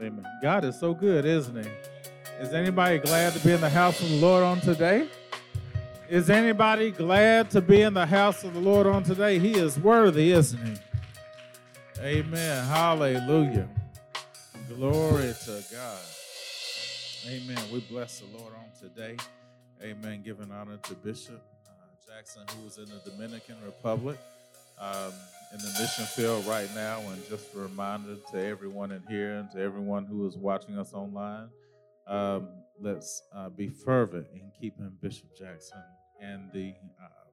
Amen. 0.00 0.24
God 0.40 0.64
is 0.64 0.78
so 0.78 0.94
good, 0.94 1.24
isn't 1.24 1.64
he? 1.64 1.70
Is 2.40 2.54
anybody 2.54 2.98
glad 2.98 3.32
to 3.32 3.40
be 3.40 3.52
in 3.52 3.60
the 3.60 3.68
house 3.68 4.00
of 4.00 4.08
the 4.08 4.16
Lord 4.16 4.44
on 4.44 4.60
today? 4.60 5.08
Is 6.08 6.30
anybody 6.30 6.92
glad 6.92 7.50
to 7.50 7.60
be 7.60 7.82
in 7.82 7.94
the 7.94 8.06
house 8.06 8.44
of 8.44 8.54
the 8.54 8.60
Lord 8.60 8.86
on 8.86 9.02
today? 9.02 9.38
He 9.38 9.52
is 9.52 9.78
worthy, 9.78 10.30
isn't 10.30 10.64
he? 10.64 10.76
Amen. 12.00 12.64
Hallelujah. 12.66 13.68
Glory 14.68 15.34
to 15.44 15.64
God. 15.72 16.00
Amen. 17.26 17.58
We 17.72 17.80
bless 17.80 18.20
the 18.20 18.38
Lord 18.38 18.52
on 18.54 18.70
today. 18.80 19.16
Amen. 19.82 20.22
Giving 20.22 20.52
honor 20.52 20.78
to 20.84 20.94
Bishop 20.94 21.42
uh, 21.66 21.70
Jackson, 22.06 22.44
was 22.64 22.78
in 22.78 22.84
the 22.84 23.10
Dominican 23.10 23.56
Republic 23.64 24.18
um, 24.80 25.12
in 25.52 25.58
the 25.58 25.80
mission 25.80 26.04
field 26.04 26.46
right 26.46 26.68
now. 26.74 27.00
And 27.00 27.28
just 27.28 27.54
a 27.54 27.58
reminder 27.58 28.16
to 28.32 28.44
everyone 28.44 28.92
in 28.92 29.02
here 29.08 29.34
and 29.34 29.50
to 29.52 29.60
everyone 29.60 30.06
who 30.06 30.26
is 30.26 30.36
watching 30.36 30.78
us 30.78 30.92
online 30.92 31.48
um, 32.08 32.48
let's 32.80 33.22
uh, 33.34 33.48
be 33.50 33.68
fervent 33.68 34.26
in 34.34 34.50
keeping 34.58 34.90
Bishop 35.00 35.36
Jackson 35.36 35.82
and 36.20 36.50
the 36.52 36.74
uh, 37.02 37.28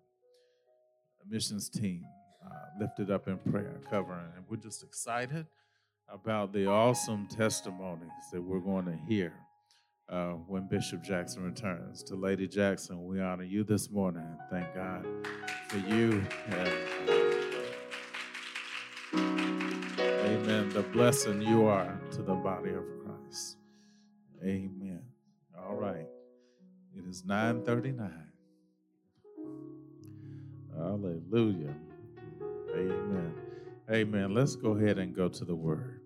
missions 1.28 1.70
team 1.70 2.04
uh, 2.46 2.50
lifted 2.80 3.10
up 3.10 3.28
in 3.28 3.38
prayer, 3.38 3.80
covering. 3.90 4.26
And 4.36 4.46
we're 4.50 4.58
just 4.58 4.84
excited 4.84 5.48
about 6.10 6.54
the 6.54 6.68
awesome 6.68 7.28
testimonies 7.28 8.12
that 8.32 8.42
we're 8.42 8.60
going 8.60 8.86
to 8.86 8.98
hear 9.08 9.34
uh, 10.10 10.34
when 10.34 10.68
Bishop 10.68 11.04
Jackson 11.04 11.44
returns. 11.44 12.04
To 12.04 12.16
Lady 12.16 12.48
Jackson, 12.48 13.06
we 13.06 13.20
honor 13.22 13.44
you 13.44 13.64
this 13.64 13.90
morning. 13.90 14.28
Thank 14.52 14.76
God 14.76 15.06
for 15.70 15.78
you. 15.78 16.24
Amen. 20.00 20.70
The 20.70 20.84
blessing 20.92 21.42
you 21.42 21.66
are 21.66 22.00
to 22.12 22.22
the 22.22 22.34
body 22.34 22.72
of 22.72 22.84
Christ. 23.04 23.58
Amen. 24.44 25.02
All 25.58 25.76
right. 25.76 26.08
It 26.98 27.06
is 27.08 27.26
939. 27.26 28.12
Hallelujah. 30.78 31.76
Amen. 32.74 33.34
Amen. 33.90 34.34
Let's 34.34 34.56
go 34.56 34.72
ahead 34.72 34.98
and 34.98 35.16
go 35.16 35.28
to 35.30 35.46
the 35.46 35.56
word. 35.56 36.02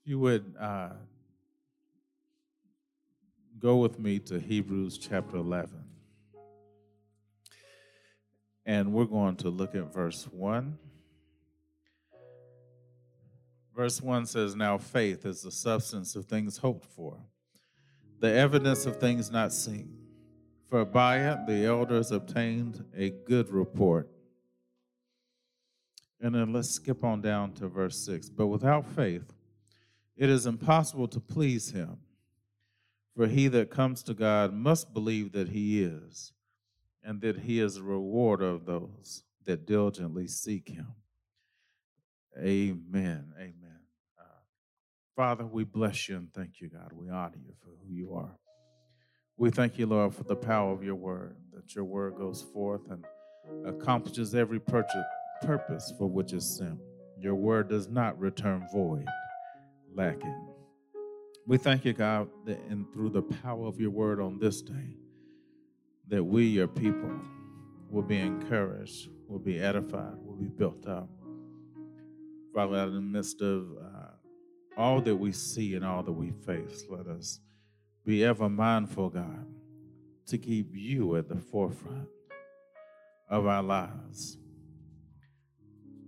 If 0.00 0.08
you 0.08 0.18
would 0.18 0.54
uh, 0.58 0.90
go 3.62 3.76
with 3.76 3.98
me 3.98 4.18
to 4.18 4.40
Hebrews 4.40 4.98
chapter 4.98 5.36
11. 5.36 5.84
And 8.66 8.92
we're 8.92 9.04
going 9.04 9.36
to 9.36 9.50
look 9.50 9.76
at 9.76 9.94
verse 9.94 10.24
1. 10.24 10.78
Verse 13.74 14.02
1 14.02 14.26
says, 14.26 14.54
Now 14.54 14.78
faith 14.78 15.24
is 15.24 15.42
the 15.42 15.50
substance 15.50 16.14
of 16.14 16.26
things 16.26 16.58
hoped 16.58 16.84
for, 16.84 17.18
the 18.20 18.32
evidence 18.32 18.86
of 18.86 18.96
things 18.96 19.30
not 19.30 19.52
seen. 19.52 19.98
For 20.68 20.84
by 20.84 21.18
it 21.18 21.46
the 21.46 21.66
elders 21.66 22.12
obtained 22.12 22.84
a 22.96 23.10
good 23.10 23.50
report. 23.50 24.08
And 26.20 26.34
then 26.34 26.52
let's 26.52 26.70
skip 26.70 27.02
on 27.02 27.20
down 27.20 27.52
to 27.54 27.68
verse 27.68 27.98
6. 28.06 28.30
But 28.30 28.46
without 28.46 28.86
faith, 28.86 29.32
it 30.16 30.30
is 30.30 30.46
impossible 30.46 31.08
to 31.08 31.20
please 31.20 31.72
him. 31.72 31.98
For 33.16 33.26
he 33.26 33.48
that 33.48 33.70
comes 33.70 34.02
to 34.04 34.14
God 34.14 34.54
must 34.54 34.94
believe 34.94 35.32
that 35.32 35.50
he 35.50 35.82
is, 35.82 36.32
and 37.02 37.20
that 37.20 37.40
he 37.40 37.60
is 37.60 37.76
a 37.76 37.82
rewarder 37.82 38.46
of 38.46 38.64
those 38.64 39.24
that 39.44 39.66
diligently 39.66 40.26
seek 40.28 40.68
him. 40.68 40.94
Amen. 42.38 43.34
Amen. 43.36 43.61
Father, 45.14 45.44
we 45.44 45.64
bless 45.64 46.08
you 46.08 46.16
and 46.16 46.32
thank 46.32 46.60
you, 46.60 46.68
God. 46.68 46.90
We 46.92 47.10
honor 47.10 47.36
you 47.36 47.52
for 47.60 47.70
who 47.84 47.94
you 47.94 48.14
are. 48.14 48.38
We 49.36 49.50
thank 49.50 49.78
you, 49.78 49.86
Lord, 49.86 50.14
for 50.14 50.24
the 50.24 50.36
power 50.36 50.72
of 50.72 50.82
your 50.82 50.94
word, 50.94 51.36
that 51.52 51.74
your 51.74 51.84
word 51.84 52.16
goes 52.16 52.42
forth 52.54 52.82
and 52.90 53.04
accomplishes 53.66 54.34
every 54.34 54.60
purpose 54.60 55.92
for 55.98 56.06
which 56.06 56.32
it's 56.32 56.58
sent. 56.58 56.78
Your 57.18 57.34
word 57.34 57.68
does 57.68 57.88
not 57.88 58.18
return 58.18 58.66
void, 58.72 59.06
lacking. 59.94 60.48
We 61.46 61.58
thank 61.58 61.84
you, 61.84 61.92
God, 61.92 62.28
that 62.46 62.60
and 62.70 62.90
through 62.92 63.10
the 63.10 63.22
power 63.22 63.66
of 63.66 63.80
your 63.80 63.90
word 63.90 64.20
on 64.20 64.38
this 64.38 64.62
day, 64.62 64.96
that 66.08 66.24
we, 66.24 66.44
your 66.44 66.68
people, 66.68 67.12
will 67.90 68.02
be 68.02 68.18
encouraged, 68.18 69.08
will 69.28 69.38
be 69.38 69.60
edified, 69.60 70.14
will 70.24 70.36
be 70.36 70.48
built 70.48 70.86
up. 70.86 71.08
Father, 72.54 72.76
out 72.76 72.88
in 72.88 72.94
the 72.94 73.00
midst 73.00 73.40
of 73.42 73.66
uh, 73.80 73.91
all 74.76 75.00
that 75.02 75.16
we 75.16 75.32
see 75.32 75.74
and 75.74 75.84
all 75.84 76.02
that 76.02 76.12
we 76.12 76.30
face, 76.30 76.84
let 76.88 77.06
us 77.06 77.40
be 78.04 78.24
ever 78.24 78.48
mindful, 78.48 79.10
God, 79.10 79.46
to 80.26 80.38
keep 80.38 80.68
you 80.72 81.16
at 81.16 81.28
the 81.28 81.36
forefront 81.36 82.08
of 83.28 83.46
our 83.46 83.62
lives. 83.62 84.38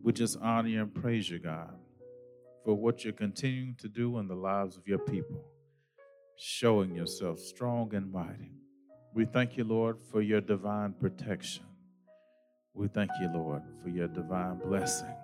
We 0.03 0.13
just 0.13 0.39
honor 0.41 0.69
you 0.69 0.83
and 0.83 0.95
praise 0.95 1.31
you, 1.31 1.39
God, 1.39 1.75
for 2.65 2.75
what 2.75 3.05
you're 3.05 3.13
continuing 3.13 3.77
to 3.77 3.89
do 3.89 4.19
in 4.19 4.29
the 4.29 4.35
lives 4.35 4.77
of 4.77 4.87
your 4.87 4.99
people, 4.99 5.45
showing 6.37 6.95
yourself 6.95 7.39
strong 7.39 7.95
and 7.95 8.13
mighty. 8.13 8.53
We 9.15 9.25
thank 9.25 9.57
you, 9.57 9.65
Lord, 9.65 9.99
for 10.11 10.21
your 10.21 10.41
divine 10.41 10.93
protection. 10.93 11.65
We 12.75 12.89
thank 12.89 13.13
you, 13.21 13.31
Lord, 13.33 13.63
for 13.83 13.89
your 13.89 14.09
divine 14.09 14.59
blessing. 14.59 15.15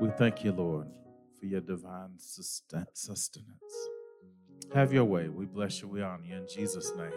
We 0.00 0.10
thank 0.10 0.44
you, 0.44 0.52
Lord, 0.52 0.86
for 1.44 1.50
your 1.50 1.60
divine 1.60 2.18
sustenance. 2.18 3.88
Have 4.72 4.94
your 4.94 5.04
way. 5.04 5.28
We 5.28 5.44
bless 5.44 5.82
you. 5.82 5.88
We 5.88 6.00
honor 6.00 6.24
you 6.24 6.36
in 6.36 6.46
Jesus' 6.48 6.90
name. 6.96 7.12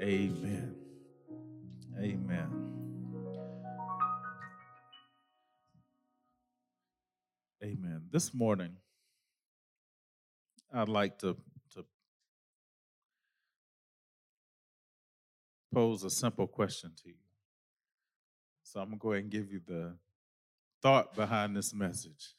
Amen. 0.00 0.74
Amen. 2.00 2.48
Amen. 7.62 8.02
This 8.10 8.34
morning, 8.34 8.72
I'd 10.74 10.88
like 10.88 11.18
to, 11.20 11.36
to 11.74 11.84
pose 15.72 16.02
a 16.02 16.10
simple 16.10 16.48
question 16.48 16.90
to 17.04 17.08
you. 17.08 17.14
So 18.64 18.80
I'm 18.80 18.88
going 18.88 18.98
to 18.98 19.02
go 19.02 19.12
ahead 19.12 19.22
and 19.22 19.30
give 19.30 19.52
you 19.52 19.60
the 19.64 19.94
thought 20.82 21.14
behind 21.14 21.56
this 21.56 21.72
message. 21.72 22.34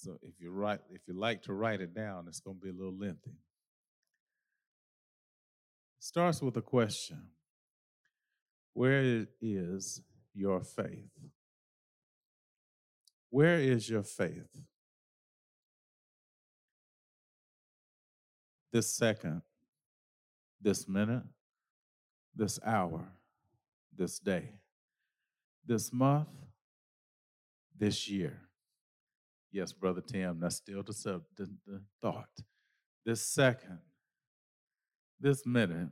So 0.00 0.16
if 0.22 0.34
you 0.38 0.50
write, 0.50 0.80
if 0.90 1.00
you 1.08 1.18
like 1.18 1.42
to 1.42 1.52
write 1.52 1.80
it 1.80 1.92
down, 1.92 2.26
it's 2.28 2.38
going 2.40 2.56
to 2.56 2.62
be 2.62 2.70
a 2.70 2.72
little 2.72 2.96
lengthy. 2.96 3.30
It 3.30 3.36
starts 5.98 6.40
with 6.40 6.56
a 6.56 6.62
question. 6.62 7.20
Where 8.74 9.26
is 9.40 10.02
your 10.34 10.62
faith? 10.62 11.10
Where 13.30 13.58
is 13.58 13.90
your 13.90 14.04
faith? 14.04 14.48
This 18.72 18.94
second, 18.94 19.42
this 20.60 20.88
minute, 20.88 21.24
this 22.36 22.60
hour, 22.64 23.08
this 23.96 24.20
day, 24.20 24.60
this 25.66 25.92
month, 25.92 26.28
this 27.76 28.08
year. 28.08 28.47
Yes, 29.50 29.72
Brother 29.72 30.02
Tim, 30.02 30.40
that's 30.40 30.56
still 30.56 30.82
the, 30.82 30.92
sub, 30.92 31.22
the, 31.36 31.48
the 31.66 31.80
thought. 32.02 32.28
This 33.06 33.22
second, 33.22 33.78
this 35.20 35.46
minute, 35.46 35.88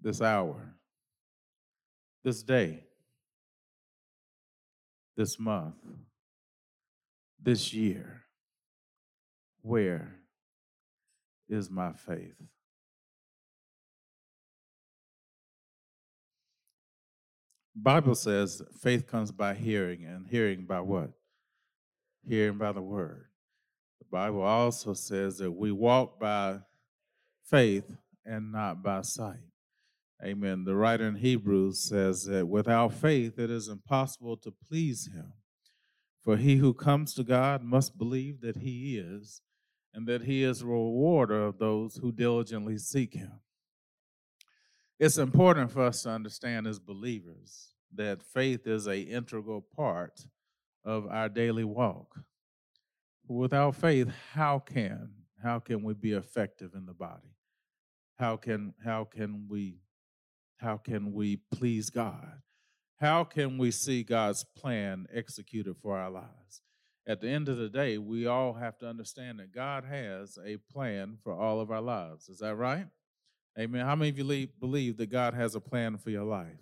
this 0.00 0.20
hour, 0.20 0.74
this 2.24 2.42
day, 2.42 2.84
this 5.16 5.38
month, 5.38 5.74
this 7.40 7.72
year, 7.72 8.22
where 9.62 10.16
is 11.48 11.70
my 11.70 11.92
faith? 11.92 12.34
Bible 17.74 18.14
says 18.14 18.60
faith 18.80 19.06
comes 19.06 19.30
by 19.30 19.54
hearing, 19.54 20.04
and 20.04 20.26
hearing 20.26 20.66
by 20.66 20.80
what? 20.80 21.12
Hearing 22.26 22.58
by 22.58 22.72
the 22.72 22.82
word. 22.82 23.26
The 23.98 24.06
Bible 24.10 24.42
also 24.42 24.94
says 24.94 25.38
that 25.38 25.52
we 25.52 25.72
walk 25.72 26.18
by 26.18 26.60
faith 27.44 27.90
and 28.24 28.52
not 28.52 28.82
by 28.82 29.02
sight. 29.02 29.38
Amen. 30.22 30.64
The 30.64 30.74
writer 30.74 31.08
in 31.08 31.16
Hebrews 31.16 31.88
says 31.88 32.24
that 32.24 32.46
without 32.46 32.92
faith 32.92 33.38
it 33.38 33.50
is 33.50 33.68
impossible 33.68 34.36
to 34.38 34.50
please 34.50 35.08
him. 35.12 35.32
For 36.22 36.36
he 36.36 36.56
who 36.56 36.74
comes 36.74 37.14
to 37.14 37.24
God 37.24 37.62
must 37.62 37.96
believe 37.96 38.42
that 38.42 38.58
he 38.58 38.98
is, 38.98 39.40
and 39.94 40.06
that 40.06 40.22
he 40.22 40.44
is 40.44 40.60
a 40.60 40.66
rewarder 40.66 41.46
of 41.46 41.58
those 41.58 41.96
who 41.96 42.12
diligently 42.12 42.76
seek 42.76 43.14
him. 43.14 43.40
It's 44.98 45.16
important 45.16 45.70
for 45.72 45.82
us 45.82 46.02
to 46.02 46.10
understand 46.10 46.66
as 46.66 46.78
believers 46.78 47.74
that 47.94 48.22
faith 48.22 48.66
is 48.66 48.86
a 48.86 49.00
integral 49.00 49.64
part 49.74 50.26
of 50.84 51.06
our 51.06 51.28
daily 51.28 51.64
walk. 51.64 52.20
Without 53.28 53.76
faith, 53.76 54.08
how 54.32 54.58
can 54.58 55.10
how 55.42 55.58
can 55.58 55.82
we 55.82 55.94
be 55.94 56.12
effective 56.12 56.74
in 56.74 56.86
the 56.86 56.92
body? 56.92 57.36
How 58.18 58.36
can 58.36 58.74
how 58.84 59.04
can 59.04 59.46
we 59.48 59.80
how 60.58 60.76
can 60.76 61.12
we 61.12 61.36
please 61.36 61.90
God? 61.90 62.42
How 62.96 63.24
can 63.24 63.56
we 63.56 63.70
see 63.70 64.02
God's 64.02 64.44
plan 64.44 65.06
executed 65.12 65.76
for 65.80 65.96
our 65.96 66.10
lives? 66.10 66.62
At 67.06 67.22
the 67.22 67.28
end 67.28 67.48
of 67.48 67.56
the 67.56 67.70
day, 67.70 67.96
we 67.96 68.26
all 68.26 68.52
have 68.52 68.76
to 68.78 68.86
understand 68.86 69.38
that 69.38 69.52
God 69.52 69.84
has 69.84 70.38
a 70.44 70.58
plan 70.70 71.16
for 71.24 71.32
all 71.32 71.60
of 71.60 71.70
our 71.70 71.80
lives. 71.80 72.28
Is 72.28 72.40
that 72.40 72.56
right? 72.56 72.86
Amen. 73.58 73.84
How 73.86 73.96
many 73.96 74.10
of 74.10 74.18
you 74.18 74.48
believe 74.60 74.96
that 74.98 75.10
God 75.10 75.34
has 75.34 75.54
a 75.54 75.60
plan 75.60 75.96
for 75.96 76.10
your 76.10 76.24
life? 76.24 76.60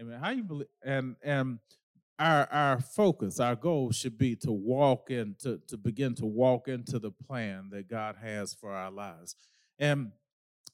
Amen. 0.00 0.20
How 0.20 0.30
you 0.30 0.44
believe? 0.44 0.68
And 0.84 1.16
and 1.22 1.58
our 2.22 2.48
our 2.52 2.80
focus, 2.80 3.40
our 3.40 3.56
goal 3.56 3.90
should 3.90 4.16
be 4.16 4.36
to 4.36 4.52
walk 4.52 5.10
in 5.10 5.34
to, 5.42 5.60
to 5.68 5.76
begin 5.76 6.14
to 6.16 6.26
walk 6.26 6.68
into 6.68 6.98
the 6.98 7.10
plan 7.10 7.68
that 7.72 7.88
God 7.88 8.16
has 8.22 8.54
for 8.54 8.70
our 8.70 8.90
lives. 8.90 9.34
And 9.78 10.12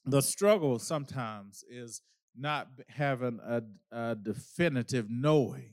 the 0.05 0.21
struggle 0.21 0.79
sometimes 0.79 1.63
is 1.69 2.01
not 2.37 2.67
having 2.87 3.39
a, 3.45 3.61
a 3.91 4.15
definitive 4.15 5.07
knowing 5.09 5.71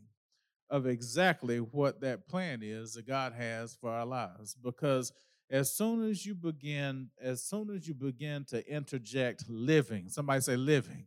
of 0.71 0.87
exactly 0.87 1.59
what 1.59 2.01
that 2.01 2.29
plan 2.29 2.61
is 2.63 2.95
that 2.95 3.07
God 3.07 3.33
has 3.35 3.75
for 3.75 3.91
our 3.91 4.07
lives. 4.07 4.57
Because 4.63 5.13
as 5.51 5.77
soon 5.77 6.09
as 6.09 6.27
you 6.27 6.35
begin, 6.35 7.11
as 7.23 7.45
soon 7.45 7.71
as 7.71 7.87
you 7.87 7.95
begin 7.95 8.45
to 8.49 8.67
interject 8.69 9.45
living, 9.49 10.09
somebody 10.09 10.41
say 10.41 10.57
living. 10.57 11.05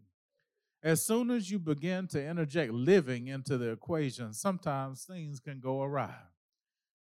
As 0.81 1.05
soon 1.05 1.29
as 1.29 1.51
you 1.51 1.59
begin 1.59 2.07
to 2.07 2.25
interject 2.25 2.71
living 2.71 3.27
into 3.27 3.57
the 3.57 3.71
equation, 3.71 4.33
sometimes 4.33 5.03
things 5.03 5.39
can 5.39 5.59
go 5.59 5.81
awry. 5.81 6.15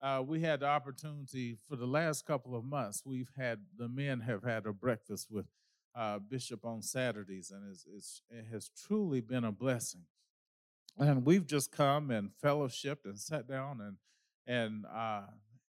Uh, 0.02 0.22
we 0.26 0.40
had 0.40 0.60
the 0.60 0.66
opportunity 0.66 1.56
for 1.68 1.76
the 1.76 1.86
last 1.86 2.26
couple 2.26 2.54
of 2.54 2.64
months. 2.64 3.02
We've 3.06 3.30
had 3.36 3.60
the 3.78 3.88
men 3.88 4.20
have 4.20 4.42
had 4.42 4.66
a 4.66 4.72
breakfast 4.72 5.28
with 5.30 5.46
uh, 5.94 6.18
Bishop 6.18 6.64
on 6.64 6.82
Saturdays, 6.82 7.50
and 7.50 7.70
it's, 7.70 7.86
it's, 7.94 8.22
it 8.28 8.46
has 8.52 8.70
truly 8.86 9.20
been 9.20 9.44
a 9.44 9.52
blessing. 9.52 10.02
And 10.98 11.24
we've 11.24 11.46
just 11.46 11.72
come 11.72 12.10
and 12.10 12.30
fellowshipped 12.44 13.04
and 13.04 13.18
sat 13.18 13.48
down 13.48 13.80
and 13.80 13.96
and 14.46 14.84
uh, 14.92 15.22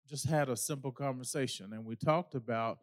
just 0.08 0.28
had 0.28 0.48
a 0.48 0.56
simple 0.56 0.92
conversation. 0.92 1.74
And 1.74 1.86
we 1.86 1.96
talked 1.96 2.36
about 2.36 2.80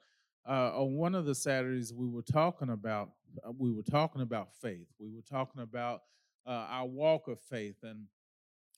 uh, 0.48 0.72
on 0.74 0.96
one 0.96 1.14
of 1.14 1.24
the 1.24 1.34
Saturdays 1.34 1.92
we 1.94 2.08
were 2.08 2.22
talking 2.22 2.70
about 2.70 3.10
we 3.58 3.72
were 3.72 3.82
talking 3.82 4.22
about 4.22 4.48
faith. 4.60 4.88
We 4.98 5.08
were 5.08 5.22
talking 5.22 5.62
about 5.62 6.02
uh, 6.46 6.66
our 6.70 6.86
walk 6.86 7.28
of 7.28 7.40
faith, 7.40 7.76
and 7.82 8.06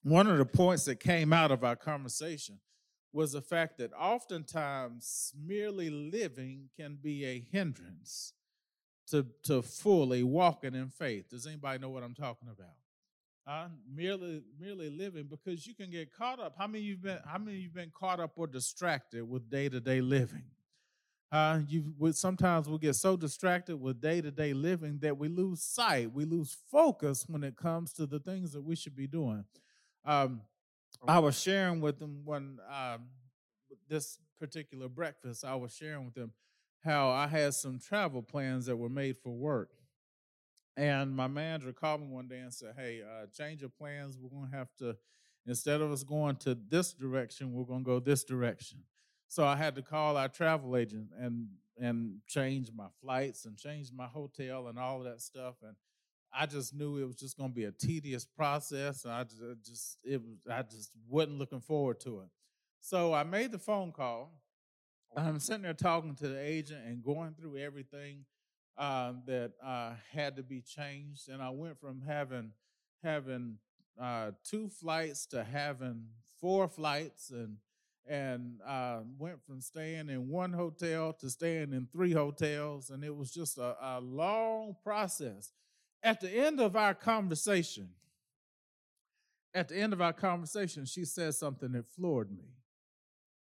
one 0.02 0.26
of 0.26 0.38
the 0.38 0.44
points 0.44 0.84
that 0.84 1.00
came 1.00 1.32
out 1.32 1.50
of 1.50 1.64
our 1.64 1.76
conversation 1.76 2.60
was 3.12 3.32
the 3.32 3.42
fact 3.42 3.78
that 3.78 3.92
oftentimes 3.92 5.32
merely 5.36 5.90
living 5.90 6.68
can 6.76 6.98
be 7.02 7.24
a 7.24 7.40
hindrance 7.50 8.34
to, 9.10 9.26
to 9.44 9.62
fully 9.62 10.22
walking 10.22 10.74
in 10.74 10.88
faith. 10.88 11.30
Does 11.30 11.46
anybody 11.46 11.78
know 11.78 11.88
what 11.88 12.02
I'm 12.02 12.14
talking 12.14 12.48
about? 12.48 12.74
Uh, 13.46 13.68
merely 13.90 14.42
merely 14.60 14.90
living 14.90 15.24
because 15.24 15.66
you 15.66 15.74
can 15.74 15.90
get 15.90 16.12
caught 16.12 16.38
up. 16.38 16.54
How 16.58 16.66
many 16.66 16.84
you've 16.84 17.02
been 17.02 17.18
how 17.24 17.38
many 17.38 17.56
you've 17.56 17.72
been 17.72 17.90
caught 17.98 18.20
up 18.20 18.32
or 18.36 18.46
distracted 18.46 19.26
with 19.26 19.48
day-to-day 19.48 20.02
living? 20.02 20.44
Uh, 21.30 21.60
you 21.68 21.92
would 21.98 22.16
sometimes 22.16 22.68
we 22.68 22.78
get 22.78 22.94
so 22.94 23.16
distracted 23.16 23.76
with 23.76 24.00
day-to-day 24.00 24.54
living 24.54 24.98
that 25.00 25.18
we 25.18 25.28
lose 25.28 25.62
sight, 25.62 26.10
we 26.12 26.24
lose 26.24 26.56
focus 26.70 27.26
when 27.28 27.44
it 27.44 27.56
comes 27.56 27.92
to 27.92 28.06
the 28.06 28.18
things 28.18 28.52
that 28.52 28.62
we 28.62 28.74
should 28.74 28.96
be 28.96 29.06
doing. 29.06 29.44
Um, 30.04 30.40
I 31.06 31.18
was 31.18 31.38
sharing 31.38 31.80
with 31.80 31.98
them 31.98 32.22
when 32.24 32.58
um, 32.70 33.08
this 33.88 34.18
particular 34.38 34.88
breakfast, 34.88 35.44
I 35.44 35.54
was 35.54 35.74
sharing 35.74 36.06
with 36.06 36.14
them 36.14 36.32
how 36.84 37.10
I 37.10 37.26
had 37.26 37.54
some 37.54 37.78
travel 37.78 38.22
plans 38.22 38.66
that 38.66 38.76
were 38.76 38.88
made 38.88 39.16
for 39.18 39.30
work. 39.30 39.70
And 40.76 41.14
my 41.14 41.26
manager 41.26 41.72
called 41.72 42.00
me 42.00 42.06
one 42.06 42.28
day 42.28 42.38
and 42.38 42.54
said, 42.54 42.74
Hey, 42.76 43.02
uh, 43.02 43.26
change 43.36 43.62
of 43.62 43.76
plans. 43.76 44.16
We're 44.16 44.30
going 44.30 44.50
to 44.50 44.56
have 44.56 44.68
to, 44.78 44.96
instead 45.44 45.80
of 45.80 45.90
us 45.90 46.04
going 46.04 46.36
to 46.36 46.54
this 46.54 46.92
direction, 46.92 47.52
we're 47.52 47.64
going 47.64 47.80
to 47.80 47.84
go 47.84 48.00
this 48.00 48.22
direction. 48.22 48.78
So 49.28 49.46
I 49.46 49.56
had 49.56 49.74
to 49.76 49.82
call 49.82 50.16
our 50.16 50.28
travel 50.28 50.76
agent 50.76 51.08
and 51.18 51.48
and 51.80 52.16
change 52.26 52.70
my 52.74 52.88
flights 53.00 53.44
and 53.44 53.56
change 53.56 53.92
my 53.94 54.06
hotel 54.06 54.66
and 54.66 54.78
all 54.78 54.98
of 54.98 55.04
that 55.04 55.20
stuff. 55.20 55.54
And 55.62 55.76
I 56.32 56.46
just 56.46 56.74
knew 56.74 56.96
it 56.98 57.06
was 57.06 57.14
just 57.14 57.36
going 57.38 57.50
to 57.50 57.54
be 57.54 57.64
a 57.64 57.70
tedious 57.70 58.24
process. 58.24 59.04
And 59.04 59.12
I 59.12 59.22
just, 59.22 59.98
it 60.02 60.20
was, 60.20 60.38
I 60.50 60.62
just 60.62 60.90
wasn't 61.08 61.38
looking 61.38 61.60
forward 61.60 62.00
to 62.00 62.18
it. 62.20 62.28
So 62.80 63.14
I 63.14 63.22
made 63.22 63.52
the 63.52 63.60
phone 63.60 63.92
call 63.92 64.32
I'm 65.16 65.40
sitting 65.40 65.62
there 65.62 65.74
talking 65.74 66.14
to 66.16 66.28
the 66.28 66.40
agent 66.40 66.84
and 66.86 67.02
going 67.02 67.34
through 67.34 67.56
everything 67.58 68.24
uh, 68.76 69.12
that 69.26 69.52
uh, 69.64 69.92
had 70.12 70.36
to 70.36 70.42
be 70.42 70.60
changed, 70.60 71.28
and 71.28 71.42
I 71.42 71.50
went 71.50 71.80
from 71.80 72.02
having 72.02 72.52
having 73.02 73.58
uh, 74.00 74.32
two 74.44 74.68
flights 74.68 75.26
to 75.26 75.42
having 75.42 76.06
four 76.40 76.68
flights, 76.68 77.30
and 77.30 77.56
and 78.08 78.60
uh, 78.66 79.00
went 79.18 79.44
from 79.44 79.60
staying 79.60 80.08
in 80.08 80.28
one 80.28 80.52
hotel 80.52 81.12
to 81.14 81.28
staying 81.30 81.72
in 81.72 81.88
three 81.92 82.12
hotels, 82.12 82.90
and 82.90 83.04
it 83.04 83.14
was 83.14 83.30
just 83.30 83.58
a, 83.58 83.76
a 83.80 84.00
long 84.00 84.76
process. 84.82 85.52
At 86.02 86.20
the 86.20 86.30
end 86.30 86.60
of 86.60 86.76
our 86.76 86.94
conversation, 86.94 87.90
at 89.54 89.68
the 89.68 89.76
end 89.76 89.92
of 89.92 90.00
our 90.00 90.12
conversation, 90.12 90.84
she 90.86 91.04
said 91.04 91.34
something 91.34 91.72
that 91.72 91.86
floored 91.86 92.30
me. 92.30 92.44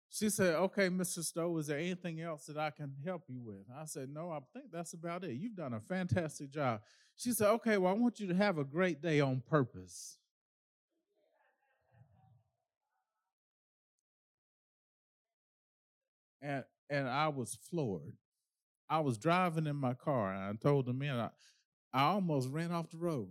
She 0.09 0.29
said, 0.29 0.55
Okay, 0.55 0.89
Mr. 0.89 1.23
Stowe, 1.23 1.57
is 1.57 1.67
there 1.67 1.79
anything 1.79 2.21
else 2.21 2.45
that 2.45 2.57
I 2.57 2.69
can 2.69 2.93
help 3.03 3.23
you 3.27 3.41
with? 3.41 3.65
I 3.75 3.85
said, 3.85 4.09
No, 4.09 4.29
I 4.29 4.39
think 4.53 4.71
that's 4.71 4.93
about 4.93 5.23
it. 5.23 5.31
You've 5.31 5.55
done 5.55 5.73
a 5.73 5.79
fantastic 5.79 6.51
job. 6.51 6.81
She 7.15 7.31
said, 7.31 7.47
Okay, 7.53 7.77
well, 7.77 7.93
I 7.93 7.97
want 7.97 8.19
you 8.19 8.27
to 8.27 8.35
have 8.35 8.59
a 8.59 8.63
great 8.63 9.01
day 9.01 9.19
on 9.21 9.41
purpose. 9.49 10.17
And, 16.43 16.63
and 16.89 17.09
I 17.09 17.29
was 17.29 17.57
floored. 17.69 18.13
I 18.89 18.99
was 18.99 19.17
driving 19.17 19.65
in 19.65 19.75
my 19.75 19.95
car 19.95 20.31
and 20.33 20.43
I 20.43 20.53
told 20.61 20.85
the 20.85 20.93
man 20.93 21.17
I, 21.17 21.29
I 21.93 22.03
almost 22.03 22.49
ran 22.49 22.71
off 22.71 22.91
the 22.91 22.97
road. 22.97 23.29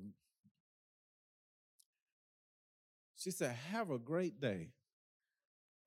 She 3.17 3.31
said, 3.31 3.55
Have 3.71 3.91
a 3.91 3.99
great 3.99 4.41
day 4.41 4.71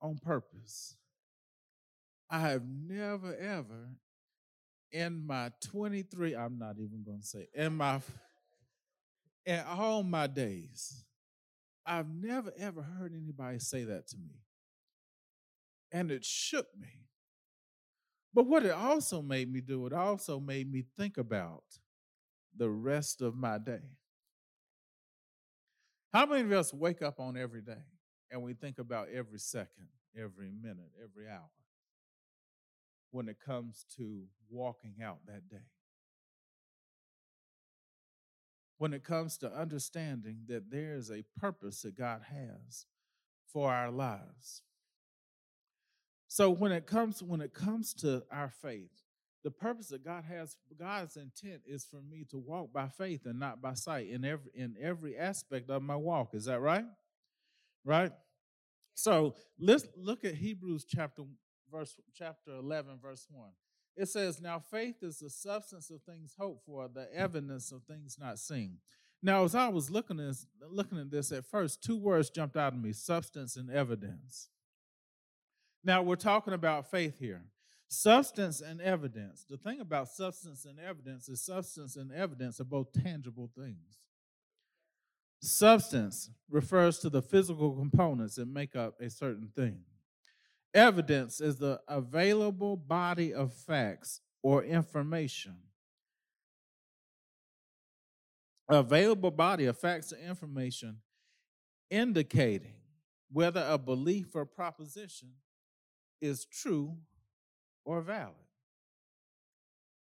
on 0.00 0.18
purpose. 0.18 0.96
I 2.30 2.40
have 2.40 2.62
never, 2.66 3.36
ever 3.36 3.90
in 4.92 5.26
my 5.26 5.52
23, 5.62 6.34
I'm 6.34 6.58
not 6.58 6.76
even 6.78 7.02
going 7.04 7.20
to 7.20 7.26
say, 7.26 7.48
in 7.54 7.74
my, 7.74 8.00
in 9.44 9.60
all 9.68 10.02
my 10.02 10.26
days, 10.26 11.04
I've 11.84 12.08
never, 12.08 12.52
ever 12.58 12.82
heard 12.82 13.12
anybody 13.14 13.58
say 13.58 13.84
that 13.84 14.08
to 14.08 14.16
me. 14.16 14.40
And 15.92 16.10
it 16.10 16.24
shook 16.24 16.66
me. 16.78 17.05
But 18.36 18.46
what 18.46 18.64
it 18.64 18.70
also 18.70 19.20
made 19.20 19.52
me 19.52 19.60
do, 19.60 19.84
it 19.86 19.92
also 19.92 20.38
made 20.38 20.70
me 20.70 20.84
think 20.96 21.18
about 21.18 21.64
the 22.56 22.70
rest 22.70 23.20
of 23.20 23.34
my 23.34 23.58
day. 23.58 23.82
How 26.12 26.26
many 26.26 26.42
of 26.42 26.52
us 26.52 26.72
wake 26.72 27.02
up 27.02 27.18
on 27.18 27.36
every 27.36 27.62
day? 27.62 27.82
and 28.30 28.42
we 28.42 28.54
think 28.54 28.78
about 28.78 29.08
every 29.08 29.38
second, 29.38 29.88
every 30.16 30.50
minute, 30.50 30.90
every 31.02 31.28
hour 31.28 31.50
when 33.10 33.28
it 33.28 33.38
comes 33.40 33.84
to 33.96 34.24
walking 34.50 34.96
out 35.02 35.18
that 35.26 35.48
day. 35.48 35.70
When 38.78 38.92
it 38.92 39.04
comes 39.04 39.38
to 39.38 39.50
understanding 39.50 40.40
that 40.48 40.70
there 40.70 40.94
is 40.94 41.10
a 41.10 41.24
purpose 41.38 41.82
that 41.82 41.96
God 41.96 42.22
has 42.28 42.84
for 43.50 43.72
our 43.72 43.90
lives. 43.90 44.62
So 46.28 46.50
when 46.50 46.72
it 46.72 46.86
comes 46.86 47.22
when 47.22 47.40
it 47.40 47.54
comes 47.54 47.94
to 47.94 48.24
our 48.30 48.50
faith, 48.50 48.90
the 49.44 49.50
purpose 49.50 49.88
that 49.88 50.04
God 50.04 50.24
has, 50.24 50.56
God's 50.78 51.16
intent 51.16 51.62
is 51.66 51.84
for 51.84 52.02
me 52.02 52.24
to 52.30 52.38
walk 52.38 52.72
by 52.72 52.88
faith 52.88 53.26
and 53.26 53.38
not 53.38 53.62
by 53.62 53.74
sight 53.74 54.08
in 54.08 54.24
every 54.24 54.50
in 54.54 54.74
every 54.80 55.16
aspect 55.16 55.70
of 55.70 55.82
my 55.82 55.96
walk. 55.96 56.34
Is 56.34 56.46
that 56.46 56.60
right? 56.60 56.84
right? 57.84 58.12
So 58.94 59.36
let's 59.58 59.86
look 59.96 60.24
at 60.24 60.34
Hebrews 60.34 60.84
chapter 60.84 61.22
verse 61.70 61.96
chapter 62.14 62.56
11 62.56 62.98
verse 63.00 63.26
1. 63.30 63.50
It 63.96 64.08
says, 64.08 64.40
"Now 64.40 64.58
faith 64.58 65.02
is 65.02 65.20
the 65.20 65.30
substance 65.30 65.90
of 65.90 66.02
things 66.02 66.34
hoped 66.36 66.66
for, 66.66 66.88
the 66.88 67.08
evidence 67.14 67.72
of 67.72 67.84
things 67.84 68.18
not 68.18 68.38
seen." 68.38 68.80
Now, 69.22 69.44
as 69.44 69.54
I 69.54 69.68
was 69.68 69.90
looking 69.90 70.20
at 70.20 70.26
this, 70.26 70.46
looking 70.60 70.98
at 70.98 71.10
this 71.10 71.32
at 71.32 71.46
first, 71.46 71.82
two 71.82 71.96
words 71.96 72.30
jumped 72.30 72.56
out 72.56 72.74
at 72.74 72.78
me: 72.78 72.92
substance 72.92 73.56
and 73.56 73.70
evidence. 73.70 74.50
Now 75.86 76.02
we're 76.02 76.16
talking 76.16 76.52
about 76.52 76.90
faith 76.90 77.20
here. 77.20 77.44
Substance 77.86 78.60
and 78.60 78.80
evidence. 78.80 79.46
The 79.48 79.56
thing 79.56 79.80
about 79.80 80.08
substance 80.08 80.64
and 80.64 80.80
evidence 80.80 81.28
is 81.28 81.46
substance 81.46 81.94
and 81.94 82.10
evidence 82.10 82.60
are 82.60 82.64
both 82.64 82.92
tangible 82.92 83.48
things. 83.56 84.00
Substance 85.40 86.28
refers 86.50 86.98
to 86.98 87.08
the 87.08 87.22
physical 87.22 87.70
components 87.70 88.34
that 88.34 88.48
make 88.48 88.74
up 88.74 89.00
a 89.00 89.08
certain 89.08 89.52
thing. 89.54 89.82
Evidence 90.74 91.40
is 91.40 91.58
the 91.58 91.80
available 91.86 92.76
body 92.76 93.32
of 93.32 93.54
facts 93.54 94.20
or 94.42 94.64
information. 94.64 95.54
Available 98.68 99.30
body 99.30 99.66
of 99.66 99.78
facts 99.78 100.12
or 100.12 100.18
information 100.18 100.96
indicating 101.90 102.74
whether 103.30 103.64
a 103.68 103.78
belief 103.78 104.34
or 104.34 104.44
proposition 104.44 105.28
is 106.20 106.44
true 106.44 106.96
or 107.84 108.00
valid. 108.00 108.34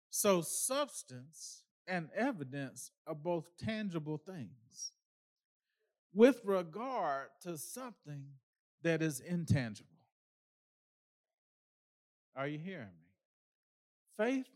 So, 0.09 0.41
substance 0.41 1.63
and 1.87 2.09
evidence 2.15 2.91
are 3.07 3.15
both 3.15 3.57
tangible 3.57 4.17
things 4.17 4.91
with 6.13 6.41
regard 6.43 7.27
to 7.43 7.57
something 7.57 8.25
that 8.83 9.01
is 9.01 9.19
intangible. 9.19 9.87
Are 12.35 12.47
you 12.47 12.59
hearing 12.59 12.87
me? 12.87 13.11
Faith 14.17 14.49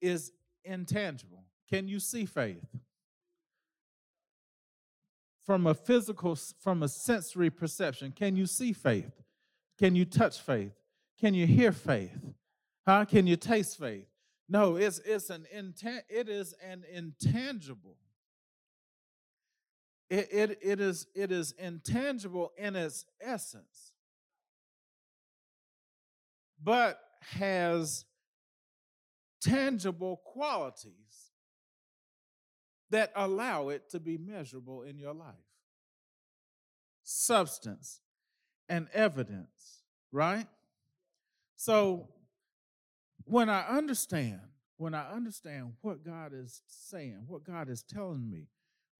is 0.00 0.32
intangible. 0.64 1.44
Can 1.68 1.88
you 1.88 2.00
see 2.00 2.24
faith? 2.24 2.64
From 5.44 5.66
a 5.66 5.74
physical, 5.74 6.36
from 6.60 6.82
a 6.82 6.88
sensory 6.88 7.50
perception, 7.50 8.12
can 8.12 8.36
you 8.36 8.46
see 8.46 8.72
faith? 8.72 9.12
Can 9.78 9.94
you 9.94 10.04
touch 10.04 10.40
faith? 10.40 10.72
Can 11.20 11.34
you 11.34 11.46
hear 11.46 11.72
faith? 11.72 12.18
Huh? 12.86 13.04
Can 13.04 13.26
you 13.26 13.36
taste 13.36 13.78
faith? 13.78 14.06
No, 14.48 14.76
it's 14.76 15.00
it's 15.00 15.30
an 15.30 15.46
intan- 15.54 16.04
it 16.08 16.28
is 16.28 16.54
an 16.64 16.84
intangible. 16.92 17.96
It, 20.08 20.28
it, 20.30 20.58
it 20.62 20.80
is 20.80 21.06
it 21.14 21.32
is 21.32 21.52
intangible 21.58 22.52
in 22.56 22.76
its 22.76 23.04
essence, 23.20 23.92
but 26.62 27.00
has 27.20 28.04
tangible 29.40 30.20
qualities 30.24 31.32
that 32.90 33.10
allow 33.16 33.70
it 33.70 33.90
to 33.90 33.98
be 33.98 34.16
measurable 34.16 34.82
in 34.82 34.96
your 34.96 35.12
life. 35.12 35.34
Substance 37.02 38.00
and 38.68 38.88
evidence, 38.92 39.82
right? 40.12 40.46
So 41.56 42.08
when 43.24 43.48
I 43.48 43.66
understand, 43.68 44.40
when 44.76 44.94
I 44.94 45.10
understand 45.10 45.72
what 45.80 46.04
God 46.04 46.32
is 46.34 46.62
saying, 46.66 47.24
what 47.26 47.44
God 47.44 47.68
is 47.68 47.82
telling 47.82 48.28
me 48.28 48.48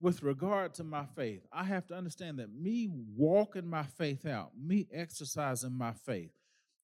with 0.01 0.23
regard 0.23 0.75
to 0.75 0.85
my 0.85 1.05
faith, 1.15 1.47
I 1.53 1.65
have 1.65 1.87
to 1.89 1.95
understand 1.95 2.39
that 2.39 2.53
me 2.55 2.89
walking 3.17 3.69
my 3.69 3.85
faith 3.85 4.27
out, 4.27 4.51
me 4.59 4.87
exercising 4.93 5.73
my 5.73 5.93
faith, 5.93 6.33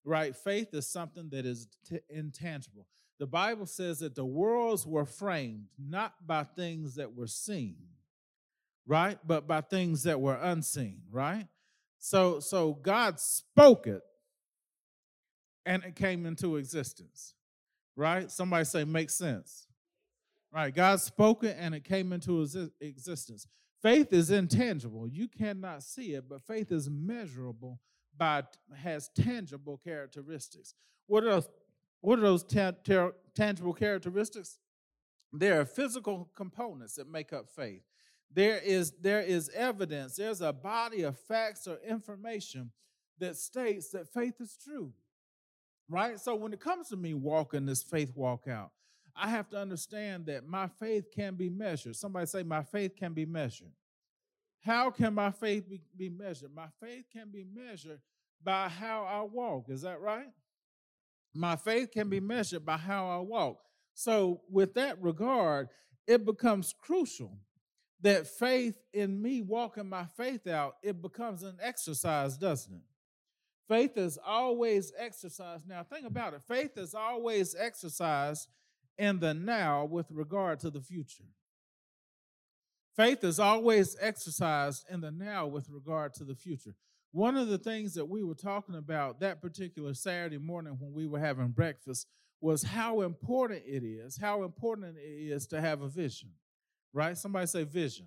right? 0.05 0.37
Faith 0.37 0.73
is 0.73 0.87
something 0.87 1.29
that 1.31 1.47
is 1.47 1.69
t- 1.89 2.01
intangible. 2.09 2.87
The 3.19 3.27
Bible 3.27 3.67
says 3.67 4.01
that 4.01 4.15
the 4.15 4.25
worlds 4.25 4.87
were 4.87 5.05
framed 5.05 5.67
not 5.79 6.27
by 6.27 6.45
things 6.45 6.97
that 6.97 7.15
were 7.15 7.27
seen, 7.27 7.77
right? 8.87 9.19
But 9.25 9.47
by 9.47 9.61
things 9.61 10.03
that 10.05 10.21
were 10.21 10.35
unseen, 10.35 11.03
right? 11.11 11.47
So 12.05 12.41
so 12.41 12.73
God 12.83 13.21
spoke 13.21 13.87
it 13.87 14.03
and 15.65 15.85
it 15.85 15.95
came 15.95 16.27
into 16.27 16.57
existence. 16.57 17.35
Right? 17.95 18.29
Somebody 18.29 18.65
say, 18.65 18.85
makes 18.85 19.15
sense. 19.15 19.69
Right? 20.53 20.75
God 20.75 21.01
spoke 21.01 21.45
it 21.45 21.57
and 21.61 21.77
it 21.77 21.85
came 21.85 22.13
into 22.13 22.43
existence. 22.81 23.47
Faith 23.81 24.13
is 24.13 24.33
intangible. 24.33 25.07
You 25.07 25.29
cannot 25.29 25.85
see 25.85 26.15
it, 26.15 26.29
but 26.29 26.43
faith 26.43 26.73
is 26.73 26.91
measurable 26.91 27.79
by 28.17 28.43
has 28.75 29.09
tangible 29.15 29.81
characteristics. 29.83 30.75
What 31.07 31.23
are 31.23 31.31
those, 31.31 31.49
what 32.01 32.19
are 32.19 32.23
those 32.23 32.43
ta- 32.43 32.73
ta- 32.83 33.13
tangible 33.35 33.75
characteristics? 33.75 34.59
There 35.33 35.61
are 35.61 35.65
physical 35.65 36.31
components 36.35 36.95
that 36.97 37.09
make 37.09 37.33
up 37.33 37.49
faith. 37.49 37.85
There 38.35 38.59
is 38.59 38.93
there 39.01 39.21
is 39.21 39.51
evidence. 39.51 40.17
There's 40.17 40.41
a 40.41 40.53
body 40.53 41.03
of 41.03 41.19
facts 41.19 41.67
or 41.67 41.79
information 41.87 42.71
that 43.19 43.37
states 43.37 43.91
that 43.91 44.13
faith 44.13 44.41
is 44.41 44.57
true 44.63 44.93
right? 45.93 46.19
So 46.19 46.35
when 46.35 46.53
it 46.53 46.61
comes 46.61 46.89
to 46.89 46.97
me 46.97 47.15
walking 47.15 47.67
this 47.67 47.83
faith 47.83 48.13
walk 48.17 48.49
out, 48.49 48.71
I 49.15 49.29
have 49.29 49.51
to 49.51 49.59
understand 49.59 50.27
that 50.27 50.47
my 50.47 50.69
faith 50.81 51.11
can 51.15 51.35
be 51.35 51.51
measured. 51.51 51.97
Somebody 51.97 52.27
say, 52.27 52.43
My 52.43 52.63
faith 52.63 52.97
can 52.97 53.13
be 53.13 53.27
measured. 53.27 53.73
How 54.61 54.91
can 54.91 55.13
my 55.13 55.31
faith 55.31 55.69
be, 55.69 55.83
be 55.97 56.09
measured? 56.09 56.55
My 56.55 56.69
faith 56.81 57.05
can 57.13 57.31
be 57.31 57.45
measured 57.45 58.01
by 58.43 58.69
how 58.69 59.05
I 59.05 59.23
walk. 59.23 59.67
Is 59.69 59.83
that 59.83 60.01
right? 60.01 60.31
My 61.35 61.57
faith 61.57 61.91
can 61.91 62.09
be 62.09 62.21
measured 62.21 62.65
by 62.65 62.79
how 62.79 63.09
I 63.09 63.19
walk. 63.19 63.59
So, 63.95 64.41
with 64.51 64.73
that 64.75 65.01
regard, 65.03 65.69
it 66.07 66.25
becomes 66.25 66.75
crucial 66.81 67.37
that 68.03 68.27
faith 68.27 68.77
in 68.93 69.21
me 69.23 69.43
walking 69.43 69.89
my 69.89 70.07
faith 70.17 70.47
out, 70.47 70.77
it 70.83 71.01
becomes 71.01 71.43
an 71.43 71.57
exercise, 71.61 72.37
doesn't 72.37 72.75
it? 72.75 72.83
Faith 73.69 73.97
is 73.97 74.19
always 74.27 74.93
exercised. 74.99 75.69
Now, 75.69 75.83
think 75.83 76.07
about 76.07 76.35
it. 76.35 76.43
Faith 76.47 76.77
is 76.77 76.95
always 76.95 77.55
exercised 77.59 78.49
in 78.99 79.21
the 79.21 79.33
now 79.33 79.85
with 79.85 80.07
regard 80.11 80.61
to 80.61 80.71
the 80.71 80.81
future. 80.81 81.25
Faith 82.97 83.25
is 83.25 83.39
always 83.39 83.97
exercised 84.01 84.85
in 84.91 85.01
the 85.01 85.11
now 85.11 85.47
with 85.47 85.71
regard 85.71 86.13
to 86.15 86.25
the 86.25 86.35
future. 86.35 86.75
One 87.13 87.37
of 87.37 87.49
the 87.49 87.59
things 87.59 87.95
that 87.95 88.07
we 88.07 88.23
were 88.23 88.35
talking 88.35 88.75
about 88.75 89.21
that 89.21 89.41
particular 89.41 89.95
Saturday 89.95 90.39
morning 90.39 90.77
when 90.79 90.93
we 90.93 91.07
were 91.07 91.21
having 91.21 91.49
breakfast 91.49 92.07
was 92.41 92.63
how 92.63 93.03
important 93.03 93.63
it 93.67 93.85
is, 93.85 94.19
how 94.19 94.43
important 94.43 94.97
it 94.99 95.01
is 95.01 95.47
to 95.47 95.61
have 95.61 95.81
a 95.81 95.89
vision, 95.89 96.31
right? 96.93 97.17
Somebody 97.17 97.47
say 97.47 97.65
vision, 97.65 98.07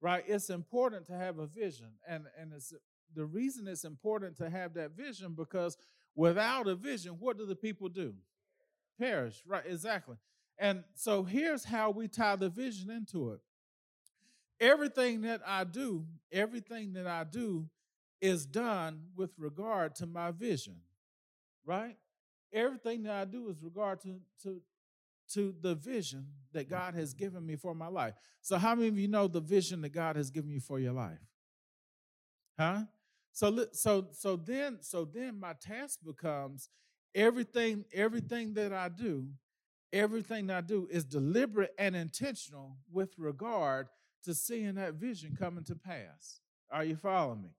right? 0.00 0.24
It's 0.26 0.50
important 0.50 1.06
to 1.06 1.12
have 1.16 1.38
a 1.38 1.46
vision, 1.46 1.88
and, 2.08 2.24
and 2.38 2.52
it's 2.52 2.72
the 3.14 3.24
reason 3.24 3.66
it's 3.66 3.84
important 3.84 4.36
to 4.36 4.48
have 4.48 4.74
that 4.74 4.92
vision 4.92 5.34
because 5.34 5.76
without 6.14 6.68
a 6.68 6.74
vision, 6.74 7.16
what 7.18 7.38
do 7.38 7.46
the 7.46 7.56
people 7.56 7.88
do? 7.88 8.14
Perish, 8.98 9.42
right? 9.46 9.64
Exactly. 9.66 10.16
And 10.58 10.84
so 10.94 11.24
here's 11.24 11.64
how 11.64 11.90
we 11.90 12.06
tie 12.06 12.36
the 12.36 12.50
vision 12.50 12.90
into 12.90 13.30
it. 13.30 13.40
Everything 14.60 15.22
that 15.22 15.40
I 15.46 15.64
do, 15.64 16.04
everything 16.30 16.92
that 16.92 17.06
I 17.06 17.24
do 17.24 17.66
is 18.20 18.44
done 18.44 19.00
with 19.16 19.30
regard 19.38 19.94
to 19.96 20.06
my 20.06 20.30
vision, 20.30 20.76
right? 21.64 21.96
Everything 22.52 23.04
that 23.04 23.14
I 23.14 23.24
do 23.24 23.48
is 23.48 23.62
regard 23.62 24.00
to, 24.02 24.20
to, 24.42 24.60
to 25.34 25.54
the 25.60 25.74
vision 25.74 26.26
that 26.52 26.68
God 26.68 26.94
has 26.94 27.14
given 27.14 27.44
me 27.46 27.56
for 27.56 27.74
my 27.74 27.88
life. 27.88 28.14
So, 28.40 28.58
how 28.58 28.74
many 28.74 28.88
of 28.88 28.98
you 28.98 29.08
know 29.08 29.28
the 29.28 29.40
vision 29.40 29.80
that 29.82 29.90
God 29.90 30.16
has 30.16 30.30
given 30.30 30.50
you 30.50 30.60
for 30.60 30.78
your 30.78 30.92
life? 30.92 31.18
Huh? 32.58 32.82
So 33.32 33.66
so 33.72 34.08
so 34.12 34.36
then 34.36 34.78
so 34.80 35.04
then 35.04 35.38
my 35.38 35.54
task 35.54 36.00
becomes 36.04 36.68
everything 37.14 37.84
everything 37.92 38.54
that 38.54 38.72
I 38.72 38.88
do, 38.88 39.28
everything 39.92 40.48
that 40.48 40.56
I 40.56 40.60
do 40.60 40.88
is 40.90 41.04
deliberate 41.04 41.72
and 41.78 41.94
intentional 41.94 42.76
with 42.92 43.14
regard 43.18 43.88
to 44.24 44.34
seeing 44.34 44.74
that 44.74 44.94
vision 44.94 45.36
coming 45.38 45.64
to 45.64 45.76
pass. 45.76 46.40
Are 46.70 46.84
you 46.84 46.96
following 46.96 47.42
me? 47.42 47.50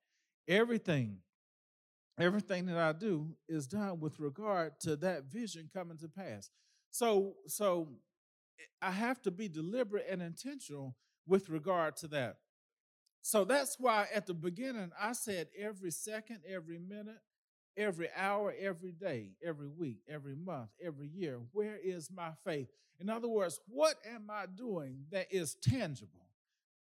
Everything 0.47 1.17
everything 2.19 2.67
that 2.67 2.77
I 2.77 2.91
do 2.91 3.29
is 3.47 3.65
done 3.65 3.99
with 3.99 4.19
regard 4.19 4.79
to 4.81 4.95
that 4.97 5.23
vision 5.23 5.69
coming 5.73 5.97
to 5.97 6.07
pass. 6.07 6.49
So 6.91 7.35
so 7.47 7.87
eh, 8.59 8.63
I 8.87 8.91
have 8.91 9.21
to 9.23 9.31
be 9.31 9.47
deliberate 9.47 10.05
and 10.09 10.21
intentional 10.21 10.95
with 11.25 11.49
regard 11.49 11.95
to 11.97 12.07
that. 12.09 12.37
So 13.21 13.45
that's 13.45 13.77
why 13.79 14.07
at 14.13 14.25
the 14.25 14.33
beginning 14.33 14.91
I 14.99 15.13
said 15.13 15.47
every 15.57 15.91
second, 15.91 16.39
every 16.47 16.79
minute, 16.79 17.21
every 17.77 18.09
hour, 18.15 18.53
every 18.59 18.91
day, 18.91 19.31
every 19.43 19.67
week, 19.67 19.99
every 20.09 20.35
month, 20.35 20.69
every 20.83 21.07
year, 21.07 21.39
where 21.53 21.77
is 21.81 22.09
my 22.11 22.31
faith? 22.43 22.67
In 22.99 23.09
other 23.09 23.27
words, 23.27 23.59
what 23.67 23.95
am 24.13 24.29
I 24.29 24.45
doing 24.45 25.05
that 25.11 25.27
is 25.31 25.55
tangible? 25.55 26.27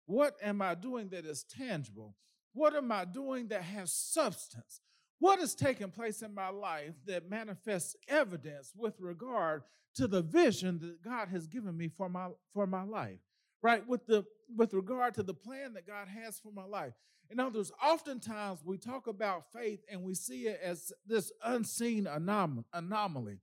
What 0.06 0.36
am 0.42 0.62
I 0.62 0.76
doing 0.76 1.10
that 1.10 1.26
is 1.26 1.44
tangible? 1.44 2.16
What 2.54 2.76
am 2.76 2.92
I 2.92 3.06
doing 3.06 3.48
that 3.50 3.64
has 3.64 3.92
substance? 3.94 4.82
What 5.20 5.40
is 5.40 5.56
taking 5.56 5.90
place 5.90 6.22
in 6.22 6.34
my 6.34 6.50
life 6.50 6.94
that 7.06 7.30
manifests 7.30 7.96
evidence 8.08 8.74
with 8.76 9.00
regard 9.00 9.64
to 9.96 10.08
the 10.08 10.22
vision 10.22 10.80
that 10.80 11.04
God 11.04 11.30
has 11.30 11.48
given 11.48 11.76
me 11.76 11.88
for 11.88 12.08
my 12.08 12.30
for 12.54 12.68
my 12.68 12.84
life? 12.84 13.20
Right? 13.62 13.88
With 13.88 14.06
the 14.06 14.26
with 14.56 14.74
regard 14.74 15.16
to 15.16 15.24
the 15.24 15.34
plan 15.34 15.74
that 15.74 15.88
God 15.88 16.08
has 16.08 16.40
for 16.40 16.52
my 16.52 16.66
life. 16.66 16.94
In 17.30 17.40
other 17.40 17.60
words, 17.60 17.72
oftentimes 17.84 18.60
we 18.64 18.78
talk 18.78 19.08
about 19.08 19.52
faith 19.52 19.82
and 19.92 20.04
we 20.04 20.14
see 20.14 20.48
it 20.48 20.60
as 20.64 20.94
this 21.06 21.32
unseen 21.44 22.06
anom- 22.06 22.64
anomaly. 22.74 23.40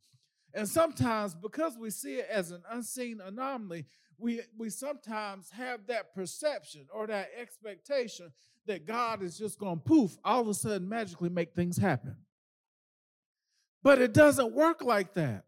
And 0.54 0.68
sometimes, 0.68 1.34
because 1.34 1.76
we 1.76 1.90
see 1.90 2.16
it 2.16 2.28
as 2.30 2.50
an 2.50 2.62
unseen 2.70 3.20
anomaly, 3.20 3.86
we, 4.16 4.40
we 4.56 4.70
sometimes 4.70 5.50
have 5.50 5.86
that 5.88 6.14
perception 6.14 6.86
or 6.94 7.06
that 7.08 7.30
expectation 7.38 8.32
that 8.66 8.86
God 8.86 9.22
is 9.22 9.38
just 9.38 9.58
going 9.58 9.78
to 9.78 9.84
poof, 9.84 10.16
all 10.24 10.40
of 10.40 10.48
a 10.48 10.54
sudden 10.54 10.88
magically 10.88 11.28
make 11.28 11.54
things 11.54 11.76
happen. 11.76 12.16
But 13.82 14.00
it 14.00 14.14
doesn't 14.14 14.54
work 14.54 14.82
like 14.82 15.14
that. 15.14 15.44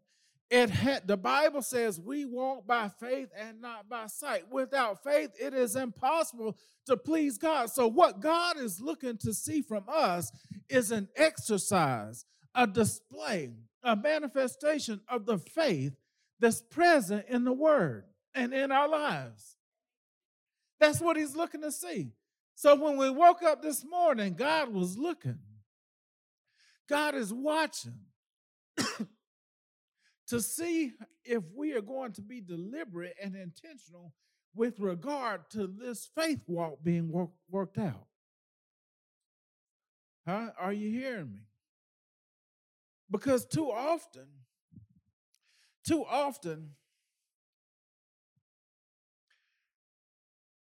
It 0.49 0.69
had 0.69 1.07
the 1.07 1.17
Bible 1.17 1.61
says 1.61 1.99
we 1.99 2.23
walk 2.23 2.65
by 2.65 2.89
faith 2.99 3.29
and 3.37 3.59
not 3.59 3.89
by 3.89 4.07
sight. 4.07 4.49
Without 4.49 5.03
faith, 5.03 5.31
it 5.39 5.53
is 5.53 5.75
impossible 5.75 6.55
to 6.85 6.95
please 6.95 7.37
God. 7.37 7.69
So, 7.69 7.87
what 7.87 8.21
God 8.21 8.57
is 8.57 8.79
looking 8.79 9.17
to 9.17 9.33
see 9.33 9.61
from 9.61 9.83
us 9.89 10.31
is 10.69 10.91
an 10.91 11.09
exercise, 11.17 12.25
a 12.55 12.65
display, 12.65 13.51
a 13.83 13.95
manifestation 13.95 15.01
of 15.09 15.25
the 15.25 15.37
faith 15.37 15.93
that's 16.39 16.61
present 16.61 17.25
in 17.27 17.43
the 17.43 17.53
Word 17.53 18.05
and 18.33 18.53
in 18.53 18.71
our 18.71 18.87
lives. 18.87 19.57
That's 20.79 21.01
what 21.01 21.17
He's 21.17 21.35
looking 21.35 21.61
to 21.61 21.73
see. 21.73 22.11
So, 22.59 22.73
when 22.73 22.97
we 22.97 23.11
woke 23.11 23.43
up 23.43 23.61
this 23.61 23.85
morning, 23.85 24.33
God 24.33 24.73
was 24.73 24.97
looking, 24.97 25.37
God 26.89 27.13
is 27.13 27.31
watching. 27.31 27.99
to 30.29 30.41
see 30.41 30.93
if 31.23 31.43
we 31.55 31.73
are 31.73 31.81
going 31.81 32.13
to 32.13 32.21
be 32.23 32.41
deliberate 32.41 33.13
and 33.23 33.35
intentional 33.35 34.11
with 34.55 34.79
regard 34.79 35.47
to 35.51 35.67
this 35.67 36.09
faith 36.15 36.41
walk 36.47 36.79
being 36.83 37.11
work, 37.11 37.29
worked 37.47 37.77
out. 37.77 38.07
Huh? 40.27 40.49
Are 40.59 40.73
you 40.73 40.89
hearing 40.89 41.31
me? 41.31 41.41
Because 43.11 43.45
too 43.45 43.71
often, 43.71 44.27
too 45.87 46.03
often, 46.03 46.71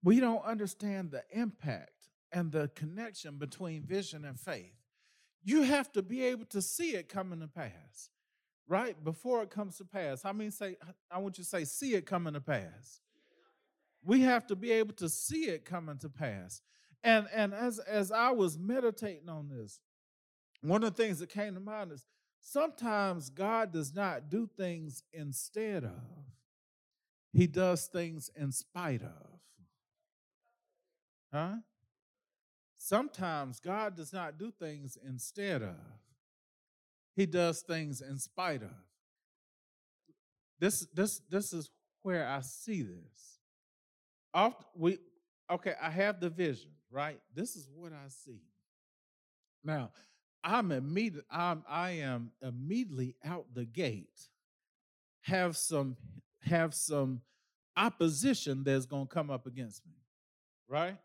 we 0.05 0.21
don't 0.21 0.45
understand 0.45 1.11
the 1.11 1.25
impact 1.33 1.91
and 2.31 2.53
the 2.53 2.71
connection 2.75 3.39
between 3.39 3.83
vision 3.83 4.25
and 4.25 4.39
faith. 4.39 4.75
You 5.43 5.63
have 5.63 5.91
to 5.93 6.03
be 6.03 6.23
able 6.25 6.45
to 6.47 6.61
see 6.61 6.91
it 6.91 7.09
coming 7.09 7.41
to 7.41 7.49
pass 7.49 8.11
right 8.69 9.03
before 9.03 9.43
it 9.43 9.51
comes 9.51 9.79
to 9.79 9.85
pass. 9.85 10.23
How 10.23 10.33
many 10.33 10.51
say, 10.51 10.77
I 11.11 11.19
want 11.19 11.39
you 11.39 11.45
to 11.45 11.51
say, 11.51 11.65
see 11.65 11.95
it 11.95 12.07
coming 12.07 12.35
to 12.35 12.41
pass? 12.41 13.01
We 14.03 14.21
have 14.21 14.47
to 14.49 14.57
be 14.57 14.73
able 14.73 14.93
to 14.95 15.09
see 15.09 15.47
it 15.47 15.65
coming 15.65 15.99
to 15.99 16.11
pass. 16.11 16.61
And, 17.03 17.27
and 17.35 17.55
as, 17.55 17.79
as 17.79 18.13
I 18.13 18.31
was 18.31 18.59
meditating 18.59 19.29
on 19.29 19.49
this, 19.49 19.81
one 20.61 20.83
of 20.83 20.95
the 20.95 21.03
things 21.03 21.19
that 21.21 21.31
came 21.31 21.55
to 21.55 21.61
mind 21.61 21.93
is 21.93 22.05
sometimes 22.41 23.31
God 23.31 23.73
does 23.73 23.95
not 23.95 24.29
do 24.29 24.49
things 24.57 25.03
instead 25.13 25.85
of, 25.85 25.93
He 27.33 27.47
does 27.47 27.87
things 27.87 28.31
in 28.37 28.53
spite 28.53 29.03
of. 29.03 29.34
Huh? 31.35 31.57
Sometimes 32.79 33.59
God 33.59 33.97
does 33.97 34.13
not 34.13 34.39
do 34.39 34.53
things 34.53 34.97
instead 35.05 35.63
of, 35.63 35.75
he 37.17 37.27
does 37.27 37.63
things 37.63 38.01
in 38.01 38.21
spite 38.21 38.63
of. 38.63 38.71
This, 40.61 40.87
this, 40.95 41.21
this 41.29 41.53
is 41.53 41.71
where 42.03 42.29
I 42.29 42.41
see 42.41 42.83
this. 42.83 43.41
Often 44.33 44.67
we, 44.77 44.99
okay, 45.51 45.75
I 45.83 45.91
have 45.91 46.21
the 46.21 46.31
vision, 46.31 46.71
right? 46.89 47.19
This 47.35 47.57
is 47.57 47.69
what 47.75 47.93
I 47.93 48.09
see. 48.09 48.43
Now, 49.65 49.91
I'm 50.45 50.71
immediate, 50.71 51.25
I'm, 51.33 51.65
I 51.69 51.91
am 51.93 52.31
immediately 52.43 53.17
out 53.25 53.47
the 53.55 53.65
gate, 53.65 54.29
have 55.23 55.57
some, 55.57 55.97
have 56.43 56.75
some 56.75 57.23
opposition 57.77 58.63
that's 58.63 58.87
gonna 58.87 59.07
come 59.07 59.31
up 59.31 59.49
against 59.49 59.85
me, 59.85 59.97
right? 60.69 60.97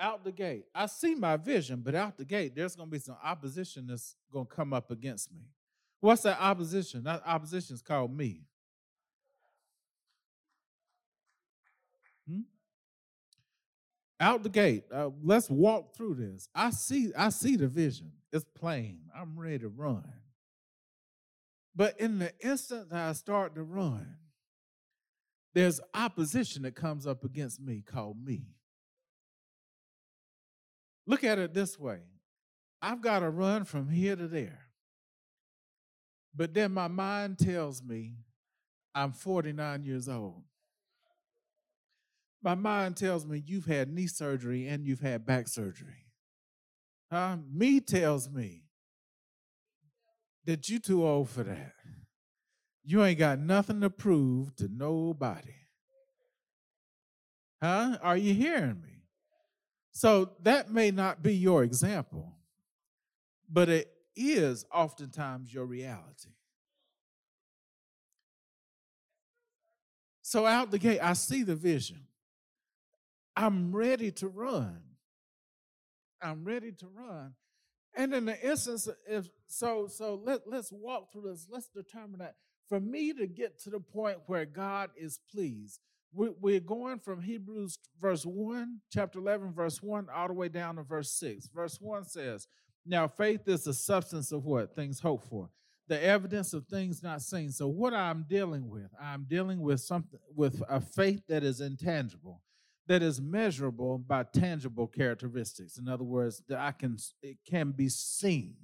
Out 0.00 0.24
the 0.24 0.32
gate. 0.32 0.64
I 0.74 0.86
see 0.86 1.14
my 1.14 1.36
vision, 1.36 1.82
but 1.84 1.94
out 1.94 2.16
the 2.16 2.24
gate, 2.24 2.54
there's 2.56 2.74
going 2.74 2.88
to 2.88 2.92
be 2.92 2.98
some 2.98 3.16
opposition 3.22 3.86
that's 3.86 4.16
going 4.32 4.46
to 4.46 4.54
come 4.54 4.72
up 4.72 4.90
against 4.90 5.32
me. 5.32 5.42
What's 6.00 6.22
that 6.22 6.40
opposition? 6.40 7.04
That 7.04 7.22
opposition 7.26 7.74
is 7.74 7.82
called 7.82 8.16
me. 8.16 8.42
Hmm? 12.28 12.40
Out 14.18 14.42
the 14.42 14.48
gate. 14.48 14.84
Uh, 14.92 15.10
let's 15.22 15.50
walk 15.50 15.94
through 15.94 16.14
this. 16.14 16.48
I 16.54 16.70
see. 16.70 17.12
I 17.16 17.28
see 17.28 17.56
the 17.56 17.68
vision. 17.68 18.12
It's 18.32 18.46
plain. 18.54 19.00
I'm 19.14 19.38
ready 19.38 19.58
to 19.60 19.68
run. 19.68 20.04
But 21.76 22.00
in 22.00 22.18
the 22.18 22.32
instant 22.40 22.90
that 22.90 23.08
I 23.08 23.12
start 23.12 23.54
to 23.54 23.62
run, 23.62 24.16
there's 25.54 25.80
opposition 25.94 26.62
that 26.62 26.74
comes 26.74 27.06
up 27.06 27.24
against 27.24 27.60
me 27.60 27.82
called 27.84 28.24
me. 28.24 28.42
Look 31.06 31.24
at 31.24 31.38
it 31.38 31.54
this 31.54 31.78
way 31.78 32.00
I've 32.82 33.00
got 33.00 33.20
to 33.20 33.30
run 33.30 33.64
from 33.64 33.88
here 33.88 34.16
to 34.16 34.26
there. 34.26 34.66
But 36.34 36.54
then 36.54 36.72
my 36.72 36.88
mind 36.88 37.38
tells 37.38 37.82
me 37.82 38.14
I'm 38.94 39.12
49 39.12 39.82
years 39.82 40.08
old. 40.08 40.42
My 42.42 42.54
mind 42.54 42.96
tells 42.96 43.26
me 43.26 43.42
you've 43.44 43.66
had 43.66 43.92
knee 43.92 44.06
surgery 44.06 44.66
and 44.66 44.86
you've 44.86 45.00
had 45.00 45.26
back 45.26 45.48
surgery. 45.48 46.06
Huh? 47.12 47.36
Me 47.52 47.80
tells 47.80 48.30
me 48.30 48.62
that 50.46 50.68
you 50.68 50.78
too 50.78 51.06
old 51.06 51.28
for 51.28 51.42
that. 51.42 51.74
You 52.82 53.04
ain't 53.04 53.18
got 53.18 53.38
nothing 53.38 53.82
to 53.82 53.90
prove 53.90 54.56
to 54.56 54.68
nobody. 54.68 55.54
Huh? 57.62 57.98
Are 58.00 58.16
you 58.16 58.32
hearing 58.32 58.80
me? 58.80 58.99
So 59.92 60.30
that 60.42 60.70
may 60.70 60.90
not 60.90 61.22
be 61.22 61.34
your 61.34 61.64
example, 61.64 62.36
but 63.50 63.68
it 63.68 63.90
is 64.16 64.64
oftentimes 64.72 65.52
your 65.52 65.66
reality. 65.66 66.30
So 70.22 70.46
out 70.46 70.70
the 70.70 70.78
gate, 70.78 71.00
I 71.02 71.14
see 71.14 71.42
the 71.42 71.56
vision. 71.56 72.06
I'm 73.36 73.74
ready 73.74 74.12
to 74.12 74.28
run. 74.28 74.80
I'm 76.22 76.44
ready 76.44 76.72
to 76.72 76.86
run. 76.86 77.34
And 77.96 78.14
in 78.14 78.26
the 78.26 78.40
instance, 78.40 78.88
if 79.08 79.28
so, 79.48 79.88
so 79.88 80.20
let, 80.22 80.42
let's 80.46 80.70
walk 80.70 81.12
through 81.12 81.30
this. 81.30 81.48
Let's 81.50 81.68
determine 81.68 82.20
that. 82.20 82.36
For 82.68 82.78
me 82.78 83.12
to 83.14 83.26
get 83.26 83.58
to 83.62 83.70
the 83.70 83.80
point 83.80 84.18
where 84.26 84.44
God 84.44 84.90
is 84.96 85.18
pleased, 85.32 85.80
we're 86.12 86.60
going 86.60 86.98
from 86.98 87.20
Hebrews 87.22 87.78
verse 88.00 88.24
1, 88.24 88.80
chapter 88.92 89.18
11, 89.18 89.52
verse 89.52 89.82
1, 89.82 90.08
all 90.14 90.28
the 90.28 90.34
way 90.34 90.48
down 90.48 90.76
to 90.76 90.82
verse 90.82 91.12
6. 91.12 91.48
Verse 91.54 91.78
1 91.80 92.04
says, 92.04 92.48
Now 92.84 93.06
faith 93.06 93.46
is 93.46 93.64
the 93.64 93.74
substance 93.74 94.32
of 94.32 94.44
what? 94.44 94.74
Things 94.74 95.00
hoped 95.00 95.28
for, 95.28 95.50
the 95.88 96.02
evidence 96.02 96.52
of 96.52 96.66
things 96.66 97.02
not 97.02 97.22
seen. 97.22 97.50
So, 97.50 97.68
what 97.68 97.94
I'm 97.94 98.24
dealing 98.28 98.68
with, 98.68 98.90
I'm 99.00 99.24
dealing 99.28 99.60
with 99.60 99.80
something 99.80 100.18
with 100.34 100.62
a 100.68 100.80
faith 100.80 101.22
that 101.28 101.44
is 101.44 101.60
intangible, 101.60 102.42
that 102.88 103.02
is 103.02 103.20
measurable 103.20 103.98
by 103.98 104.24
tangible 104.24 104.88
characteristics. 104.88 105.78
In 105.78 105.88
other 105.88 106.04
words, 106.04 106.42
that 106.48 106.58
I 106.58 106.72
can 106.72 106.96
it 107.22 107.38
can 107.48 107.70
be 107.70 107.88
seen, 107.88 108.56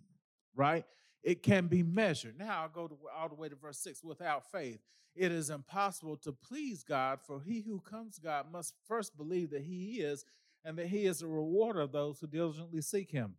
right? 0.54 0.84
It 1.26 1.42
can 1.42 1.66
be 1.66 1.82
measured. 1.82 2.38
Now 2.38 2.62
I'll 2.62 2.68
go 2.68 2.86
to, 2.86 2.96
all 3.12 3.28
the 3.28 3.34
way 3.34 3.48
to 3.48 3.56
verse 3.56 3.80
6. 3.80 4.04
Without 4.04 4.48
faith, 4.52 4.78
it 5.16 5.32
is 5.32 5.50
impossible 5.50 6.16
to 6.18 6.30
please 6.30 6.84
God, 6.84 7.18
for 7.20 7.40
he 7.40 7.62
who 7.62 7.80
comes 7.80 8.20
God 8.20 8.46
must 8.52 8.74
first 8.86 9.16
believe 9.16 9.50
that 9.50 9.62
he 9.62 9.96
is 10.00 10.24
and 10.64 10.78
that 10.78 10.86
he 10.86 11.04
is 11.04 11.22
a 11.22 11.26
rewarder 11.26 11.80
of 11.80 11.90
those 11.90 12.20
who 12.20 12.28
diligently 12.28 12.80
seek 12.80 13.10
him. 13.10 13.34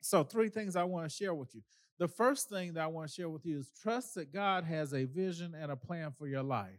So, 0.00 0.22
three 0.22 0.48
things 0.48 0.76
I 0.76 0.84
want 0.84 1.10
to 1.10 1.14
share 1.14 1.34
with 1.34 1.56
you. 1.56 1.62
The 1.98 2.06
first 2.06 2.48
thing 2.48 2.74
that 2.74 2.84
I 2.84 2.86
want 2.86 3.08
to 3.08 3.14
share 3.14 3.28
with 3.28 3.44
you 3.44 3.58
is 3.58 3.72
trust 3.82 4.14
that 4.14 4.32
God 4.32 4.62
has 4.62 4.94
a 4.94 5.04
vision 5.04 5.56
and 5.60 5.72
a 5.72 5.76
plan 5.76 6.12
for 6.16 6.28
your 6.28 6.44
life 6.44 6.78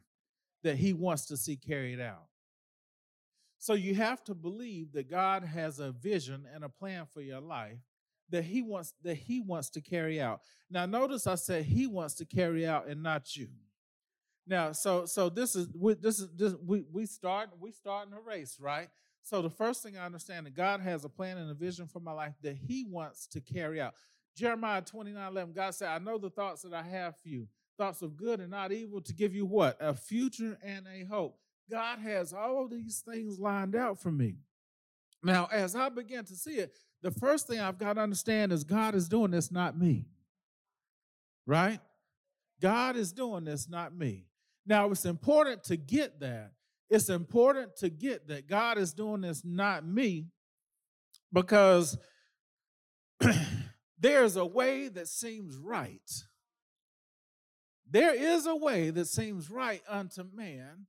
that 0.63 0.77
he 0.77 0.93
wants 0.93 1.25
to 1.25 1.35
see 1.35 1.57
carried 1.57 1.99
out. 1.99 2.27
So, 3.57 3.73
you 3.73 3.93
have 3.95 4.23
to 4.23 4.33
believe 4.33 4.93
that 4.93 5.11
God 5.11 5.43
has 5.43 5.79
a 5.79 5.91
vision 5.91 6.45
and 6.55 6.63
a 6.63 6.69
plan 6.69 7.07
for 7.13 7.19
your 7.19 7.41
life 7.41 7.79
that 8.31 8.43
he 8.43 8.61
wants 8.61 8.93
that 9.03 9.15
he 9.15 9.39
wants 9.41 9.69
to 9.71 9.81
carry 9.81 10.21
out. 10.21 10.41
Now 10.69 10.85
notice 10.85 11.27
I 11.27 11.35
said 11.35 11.65
he 11.65 11.87
wants 11.87 12.15
to 12.15 12.25
carry 12.25 12.65
out 12.65 12.87
and 12.87 13.01
not 13.03 13.35
you. 13.35 13.49
Now, 14.49 14.71
so 14.71 15.05
so 15.05 15.29
this 15.29 15.55
is 15.55 15.67
we, 15.75 15.93
this 15.93 16.19
is 16.19 16.29
this 16.35 16.55
we 16.65 16.83
we 16.91 17.05
start 17.05 17.49
we 17.59 17.71
starting 17.71 18.13
a 18.13 18.19
race, 18.19 18.57
right? 18.59 18.89
So 19.21 19.43
the 19.43 19.49
first 19.49 19.83
thing 19.83 19.95
I 19.95 20.05
understand 20.05 20.47
that 20.47 20.55
God 20.55 20.81
has 20.81 21.05
a 21.05 21.09
plan 21.09 21.37
and 21.37 21.51
a 21.51 21.53
vision 21.53 21.87
for 21.87 21.99
my 21.99 22.11
life 22.11 22.33
that 22.41 22.55
He 22.55 22.83
wants 22.83 23.27
to 23.27 23.41
carry 23.41 23.79
out. 23.79 23.93
Jeremiah 24.35 24.81
29 24.81 25.27
11, 25.31 25.53
God 25.53 25.75
said, 25.75 25.89
I 25.89 25.99
know 25.99 26.17
the 26.17 26.31
thoughts 26.31 26.63
that 26.63 26.73
I 26.73 26.81
have 26.81 27.15
for 27.17 27.27
you, 27.27 27.47
thoughts 27.77 28.01
of 28.01 28.17
good 28.17 28.39
and 28.39 28.49
not 28.49 28.71
evil, 28.71 29.01
to 29.01 29.13
give 29.13 29.35
you 29.35 29.45
what? 29.45 29.77
A 29.79 29.93
future 29.93 30.57
and 30.63 30.87
a 30.87 31.05
hope. 31.05 31.37
God 31.69 31.99
has 31.99 32.33
all 32.33 32.67
these 32.67 33.03
things 33.07 33.37
lined 33.37 33.75
out 33.75 34.01
for 34.01 34.11
me. 34.11 34.37
Now, 35.23 35.47
as 35.51 35.75
I 35.75 35.89
begin 35.89 36.25
to 36.25 36.35
see 36.35 36.55
it, 36.55 36.73
the 37.01 37.11
first 37.11 37.47
thing 37.47 37.59
I've 37.59 37.77
got 37.77 37.93
to 37.93 38.01
understand 38.01 38.51
is 38.51 38.63
God 38.63 38.95
is 38.95 39.09
doing 39.09 39.31
this, 39.31 39.51
not 39.51 39.77
me. 39.77 40.05
Right? 41.45 41.79
God 42.61 42.95
is 42.95 43.11
doing 43.11 43.45
this, 43.45 43.67
not 43.69 43.95
me. 43.95 44.25
Now, 44.65 44.91
it's 44.91 45.05
important 45.05 45.63
to 45.65 45.77
get 45.77 46.19
that. 46.19 46.51
It's 46.89 47.09
important 47.09 47.75
to 47.77 47.89
get 47.89 48.27
that 48.27 48.47
God 48.47 48.77
is 48.77 48.93
doing 48.93 49.21
this, 49.21 49.43
not 49.45 49.85
me, 49.85 50.27
because 51.31 51.97
there's 53.99 54.35
a 54.35 54.45
way 54.45 54.87
that 54.87 55.07
seems 55.07 55.57
right. 55.57 56.11
There 57.89 58.13
is 58.13 58.45
a 58.45 58.55
way 58.55 58.89
that 58.91 59.07
seems 59.07 59.49
right 59.49 59.81
unto 59.87 60.23
man, 60.33 60.87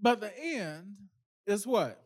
but 0.00 0.20
the 0.20 0.36
end 0.38 0.96
is 1.46 1.66
what? 1.66 2.00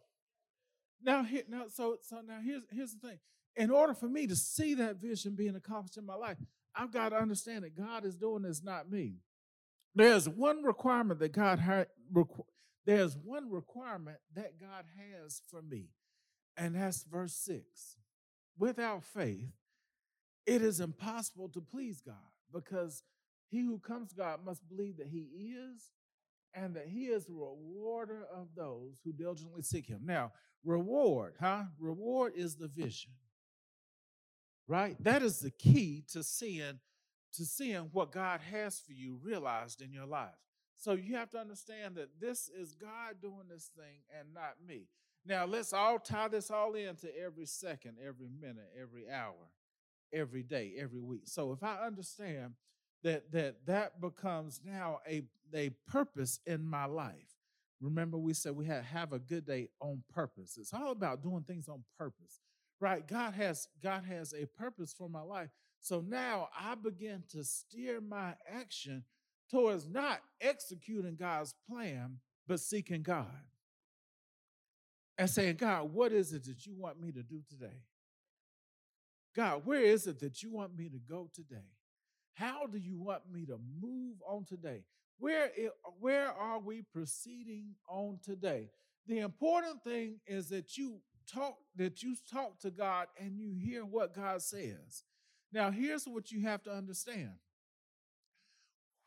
Now, 1.02 1.22
here, 1.22 1.42
now, 1.48 1.64
so, 1.68 1.96
so 2.02 2.20
now 2.26 2.38
here's 2.44 2.62
here's 2.70 2.94
the 2.94 3.08
thing. 3.08 3.18
In 3.56 3.70
order 3.70 3.94
for 3.94 4.08
me 4.08 4.26
to 4.26 4.36
see 4.36 4.74
that 4.74 4.96
vision 4.96 5.34
being 5.34 5.56
accomplished 5.56 5.96
in 5.96 6.06
my 6.06 6.14
life, 6.14 6.36
I've 6.74 6.92
got 6.92 7.10
to 7.10 7.16
understand 7.16 7.64
that 7.64 7.76
God 7.76 8.04
is 8.04 8.16
doing 8.16 8.42
this, 8.42 8.62
not 8.62 8.90
me. 8.90 9.14
There's 9.94 10.28
one 10.28 10.62
requirement 10.62 11.20
that 11.20 11.32
God 11.32 11.58
had. 11.58 11.88
Requ- 12.12 12.44
there's 12.86 13.16
one 13.16 13.50
requirement 13.50 14.18
that 14.34 14.60
God 14.60 14.84
has 14.96 15.42
for 15.50 15.62
me, 15.62 15.88
and 16.56 16.76
that's 16.76 17.04
verse 17.04 17.34
six. 17.34 17.96
Without 18.58 19.04
faith, 19.04 19.52
it 20.46 20.62
is 20.62 20.80
impossible 20.80 21.48
to 21.50 21.60
please 21.60 22.00
God 22.00 22.14
because 22.52 23.02
he 23.50 23.62
who 23.62 23.78
comes 23.78 24.10
to 24.10 24.16
God 24.16 24.44
must 24.44 24.66
believe 24.68 24.96
that 24.98 25.08
He 25.08 25.18
is 25.18 25.90
and 26.54 26.74
that 26.74 26.88
He 26.88 27.06
is 27.06 27.28
a 27.28 27.32
rewarder 27.32 28.26
of 28.34 28.48
those 28.56 29.00
who 29.04 29.12
diligently 29.12 29.62
seek 29.62 29.86
Him. 29.86 30.00
Now, 30.04 30.32
reward, 30.64 31.34
huh? 31.40 31.64
Reward 31.78 32.32
is 32.36 32.56
the 32.56 32.68
vision, 32.68 33.12
right? 34.66 34.96
That 35.02 35.22
is 35.22 35.40
the 35.40 35.50
key 35.50 36.04
to 36.12 36.22
seeing 36.22 36.80
to 37.34 37.44
seeing 37.44 37.90
what 37.92 38.10
God 38.10 38.40
has 38.50 38.80
for 38.80 38.92
you 38.92 39.18
realized 39.22 39.82
in 39.82 39.92
your 39.92 40.06
life. 40.06 40.34
So 40.76 40.94
you 40.94 41.16
have 41.16 41.30
to 41.30 41.38
understand 41.38 41.96
that 41.96 42.20
this 42.20 42.48
is 42.48 42.74
God 42.74 43.20
doing 43.20 43.46
this 43.48 43.70
thing 43.76 44.00
and 44.18 44.34
not 44.34 44.54
me. 44.66 44.88
Now 45.26 45.44
let's 45.44 45.72
all 45.72 45.98
tie 45.98 46.28
this 46.28 46.50
all 46.50 46.74
into 46.74 47.08
every 47.16 47.46
second, 47.46 47.96
every 48.04 48.28
minute, 48.40 48.70
every 48.80 49.08
hour, 49.08 49.52
every 50.12 50.42
day, 50.42 50.72
every 50.78 51.00
week. 51.00 51.22
So 51.26 51.52
if 51.52 51.62
I 51.62 51.86
understand 51.86 52.54
that 53.02 53.32
that 53.32 53.66
that 53.66 54.00
becomes 54.00 54.60
now 54.64 55.00
a 55.08 55.22
a 55.54 55.70
purpose 55.88 56.40
in 56.46 56.64
my 56.64 56.84
life. 56.84 57.36
Remember, 57.80 58.18
we 58.18 58.34
said 58.34 58.54
we 58.54 58.66
had 58.66 58.84
have 58.84 59.12
a 59.12 59.18
good 59.18 59.46
day 59.46 59.68
on 59.80 60.02
purpose. 60.12 60.58
It's 60.58 60.74
all 60.74 60.92
about 60.92 61.22
doing 61.22 61.44
things 61.44 61.68
on 61.68 61.82
purpose, 61.98 62.40
right? 62.78 63.06
God 63.06 63.34
has 63.34 63.68
God 63.82 64.04
has 64.04 64.34
a 64.34 64.46
purpose 64.46 64.94
for 64.96 65.08
my 65.08 65.22
life. 65.22 65.48
So 65.80 66.04
now 66.06 66.48
I 66.58 66.74
begin 66.74 67.24
to 67.30 67.42
steer 67.42 68.00
my 68.00 68.34
action 68.46 69.04
towards 69.50 69.86
not 69.86 70.20
executing 70.40 71.16
God's 71.16 71.54
plan, 71.68 72.18
but 72.46 72.60
seeking 72.60 73.02
God 73.02 73.26
and 75.18 75.28
saying, 75.28 75.56
God, 75.56 75.92
what 75.92 76.12
is 76.12 76.32
it 76.32 76.44
that 76.44 76.66
you 76.66 76.74
want 76.74 77.00
me 77.00 77.12
to 77.12 77.22
do 77.22 77.42
today? 77.48 77.82
God, 79.34 79.62
where 79.64 79.82
is 79.82 80.06
it 80.06 80.20
that 80.20 80.42
you 80.42 80.50
want 80.50 80.76
me 80.76 80.88
to 80.88 80.98
go 80.98 81.30
today? 81.34 81.68
How 82.34 82.66
do 82.66 82.78
you 82.78 82.98
want 82.98 83.22
me 83.30 83.44
to 83.46 83.58
move 83.80 84.16
on 84.26 84.44
today? 84.44 84.84
Where, 85.18 85.50
where 85.98 86.28
are 86.28 86.58
we 86.58 86.82
proceeding 86.82 87.74
on 87.88 88.18
today? 88.24 88.70
The 89.06 89.18
important 89.18 89.82
thing 89.84 90.20
is 90.26 90.48
that 90.48 90.76
you 90.76 91.00
talk 91.32 91.56
that 91.76 92.02
you 92.02 92.16
talk 92.32 92.58
to 92.60 92.70
God 92.70 93.06
and 93.18 93.38
you 93.38 93.52
hear 93.52 93.84
what 93.84 94.14
God 94.14 94.42
says. 94.42 95.04
Now, 95.52 95.70
here's 95.70 96.04
what 96.04 96.30
you 96.30 96.42
have 96.42 96.62
to 96.64 96.72
understand. 96.72 97.32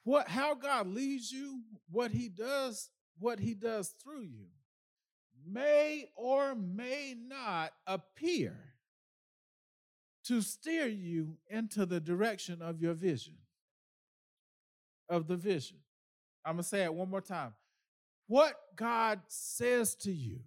What 0.03 0.27
how 0.27 0.55
God 0.55 0.88
leads 0.88 1.31
you, 1.31 1.62
what 1.89 2.12
he 2.12 2.29
does, 2.29 2.89
what 3.17 3.39
he 3.39 3.53
does 3.53 3.93
through 4.03 4.23
you 4.23 4.47
may 5.45 6.07
or 6.15 6.55
may 6.55 7.15
not 7.17 7.73
appear 7.88 8.72
to 10.25 10.41
steer 10.41 10.88
you 10.88 11.38
into 11.49 11.86
the 11.86 11.99
direction 11.99 12.62
of 12.62 12.81
your 12.81 12.93
vision, 12.93 13.36
of 15.09 15.27
the 15.27 15.36
vision. 15.36 15.77
I'm 16.45 16.55
going 16.55 16.63
to 16.63 16.69
say 16.69 16.83
it 16.83 16.93
one 16.93 17.09
more 17.09 17.21
time. 17.21 17.53
What 18.27 18.55
God 18.75 19.21
says 19.27 19.95
to 19.95 20.12
you, 20.12 20.39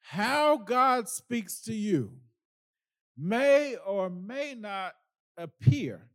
how 0.00 0.56
God 0.56 1.08
speaks 1.08 1.60
to 1.62 1.74
you, 1.74 2.12
may 3.16 3.76
or 3.86 4.08
may 4.08 4.54
not 4.54 4.94
appear 5.36 6.08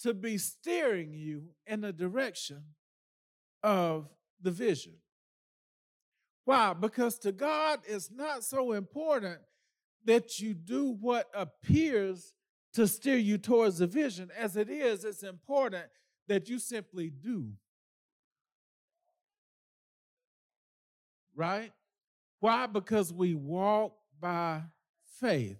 to 0.00 0.12
be 0.12 0.36
steering 0.38 1.12
you 1.14 1.44
in 1.66 1.80
the 1.80 1.92
direction 1.92 2.62
of 3.62 4.08
the 4.40 4.50
vision. 4.50 4.94
Why? 6.44 6.72
Because 6.74 7.18
to 7.20 7.30
God, 7.30 7.80
it's 7.86 8.10
not 8.10 8.42
so 8.42 8.72
important 8.72 9.38
that 10.04 10.38
you 10.40 10.54
do 10.54 10.96
what 11.00 11.28
appears 11.34 12.34
to 12.74 12.86
steer 12.86 13.16
you 13.16 13.38
towards 13.38 13.78
the 13.78 13.86
vision. 13.86 14.30
As 14.36 14.56
it 14.56 14.68
is, 14.68 15.04
it's 15.04 15.22
important 15.22 15.86
that 16.28 16.48
you 16.48 16.58
simply 16.58 17.10
do. 17.10 17.52
Right? 21.34 21.72
Why? 22.40 22.66
Because 22.66 23.12
we 23.12 23.34
walk 23.34 23.94
by 24.20 24.62
faith 25.20 25.58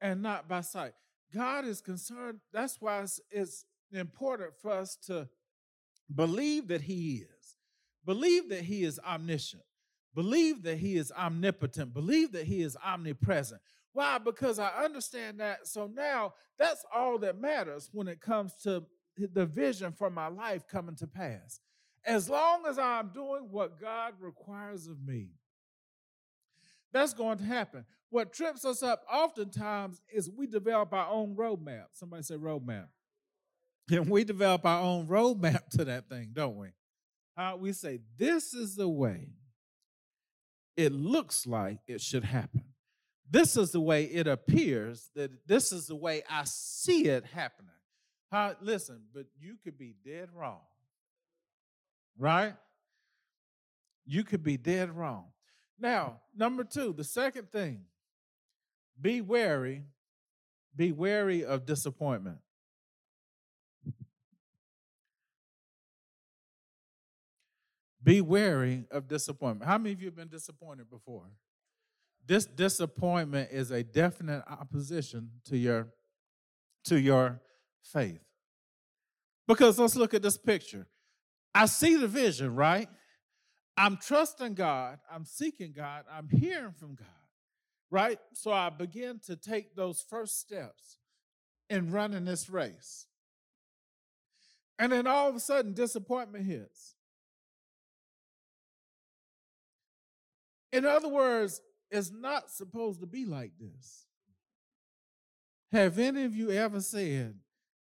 and 0.00 0.22
not 0.22 0.48
by 0.48 0.60
sight. 0.60 0.92
God 1.34 1.64
is 1.64 1.80
concerned. 1.80 2.40
That's 2.52 2.80
why 2.80 3.00
it's, 3.00 3.20
it's 3.30 3.64
important 3.92 4.52
for 4.60 4.72
us 4.72 4.96
to 5.06 5.28
believe 6.14 6.68
that 6.68 6.82
He 6.82 7.24
is, 7.38 7.56
believe 8.04 8.48
that 8.48 8.62
He 8.62 8.84
is 8.84 9.00
omniscient, 9.06 9.62
believe 10.16 10.62
that 10.62 10.78
He 10.78 10.96
is 10.96 11.12
omnipotent, 11.12 11.94
believe 11.94 12.32
that 12.32 12.46
He 12.46 12.62
is 12.62 12.76
omnipresent. 12.84 13.60
Why? 13.92 14.18
Because 14.18 14.58
I 14.58 14.70
understand 14.84 15.38
that. 15.40 15.68
So 15.68 15.86
now 15.86 16.34
that's 16.58 16.84
all 16.92 17.18
that 17.18 17.40
matters 17.40 17.88
when 17.92 18.08
it 18.08 18.20
comes 18.20 18.54
to 18.64 18.82
the 19.16 19.46
vision 19.46 19.92
for 19.92 20.10
my 20.10 20.26
life 20.26 20.66
coming 20.66 20.96
to 20.96 21.06
pass. 21.06 21.60
As 22.04 22.28
long 22.28 22.64
as 22.66 22.78
I'm 22.78 23.10
doing 23.10 23.48
what 23.50 23.80
God 23.80 24.14
requires 24.20 24.86
of 24.86 25.02
me, 25.04 25.30
that's 26.92 27.14
going 27.14 27.38
to 27.38 27.44
happen. 27.44 27.84
What 28.10 28.32
trips 28.32 28.64
us 28.64 28.82
up 28.82 29.02
oftentimes 29.12 30.00
is 30.12 30.30
we 30.30 30.46
develop 30.46 30.92
our 30.92 31.10
own 31.10 31.34
roadmap. 31.36 31.86
Somebody 31.92 32.22
say 32.22 32.36
roadmap. 32.36 32.86
And 33.88 34.10
we 34.10 34.24
develop 34.24 34.66
our 34.66 34.82
own 34.82 35.06
roadmap 35.06 35.68
to 35.76 35.84
that 35.84 36.08
thing, 36.08 36.30
don't 36.32 36.56
we? 36.56 36.70
Uh, 37.36 37.56
we 37.56 37.72
say, 37.72 38.00
this 38.18 38.52
is 38.52 38.74
the 38.74 38.88
way 38.88 39.28
it 40.76 40.92
looks 40.92 41.46
like 41.46 41.78
it 41.86 42.00
should 42.00 42.24
happen. 42.24 42.64
This 43.28 43.56
is 43.56 43.72
the 43.72 43.80
way 43.80 44.04
it 44.04 44.26
appears 44.26 45.10
that 45.14 45.30
this 45.46 45.72
is 45.72 45.86
the 45.86 45.96
way 45.96 46.22
I 46.30 46.42
see 46.44 47.06
it 47.06 47.24
happening. 47.24 47.70
How, 48.30 48.54
listen, 48.60 49.02
but 49.14 49.26
you 49.38 49.56
could 49.62 49.78
be 49.78 49.94
dead 50.04 50.28
wrong. 50.34 50.60
Right? 52.18 52.54
You 54.04 54.22
could 54.24 54.42
be 54.42 54.56
dead 54.56 54.90
wrong. 54.96 55.26
Now, 55.78 56.20
number 56.36 56.64
two, 56.64 56.92
the 56.92 57.04
second 57.04 57.50
thing, 57.50 57.82
be 59.00 59.20
wary, 59.20 59.82
be 60.74 60.92
wary 60.92 61.44
of 61.44 61.66
disappointment. 61.66 62.38
Be 68.06 68.20
wary 68.20 68.84
of 68.92 69.08
disappointment. 69.08 69.68
How 69.68 69.78
many 69.78 69.92
of 69.92 70.00
you 70.00 70.06
have 70.06 70.14
been 70.14 70.28
disappointed 70.28 70.88
before? 70.88 71.24
This 72.24 72.46
disappointment 72.46 73.50
is 73.50 73.72
a 73.72 73.82
definite 73.82 74.44
opposition 74.48 75.30
to 75.46 75.56
your 75.56 75.88
to 76.84 77.00
your 77.00 77.40
faith. 77.82 78.20
Because 79.48 79.76
let's 79.80 79.96
look 79.96 80.14
at 80.14 80.22
this 80.22 80.38
picture. 80.38 80.86
I 81.52 81.66
see 81.66 81.96
the 81.96 82.06
vision, 82.06 82.54
right? 82.54 82.88
I'm 83.76 83.96
trusting 83.96 84.54
God, 84.54 85.00
I'm 85.10 85.24
seeking 85.24 85.72
God, 85.72 86.04
I'm 86.10 86.28
hearing 86.28 86.74
from 86.78 86.94
God, 86.94 87.08
right? 87.90 88.20
So 88.34 88.52
I 88.52 88.70
begin 88.70 89.20
to 89.26 89.34
take 89.34 89.74
those 89.74 90.00
first 90.08 90.38
steps 90.38 90.98
in 91.68 91.90
running 91.90 92.24
this 92.24 92.48
race. 92.48 93.06
And 94.78 94.92
then 94.92 95.08
all 95.08 95.28
of 95.28 95.34
a 95.34 95.40
sudden, 95.40 95.72
disappointment 95.72 96.46
hits. 96.46 96.95
In 100.72 100.84
other 100.84 101.08
words, 101.08 101.60
it's 101.90 102.10
not 102.10 102.50
supposed 102.50 103.00
to 103.00 103.06
be 103.06 103.24
like 103.24 103.52
this. 103.58 104.06
Have 105.72 105.98
any 105.98 106.24
of 106.24 106.34
you 106.34 106.50
ever 106.50 106.80
said 106.80 107.34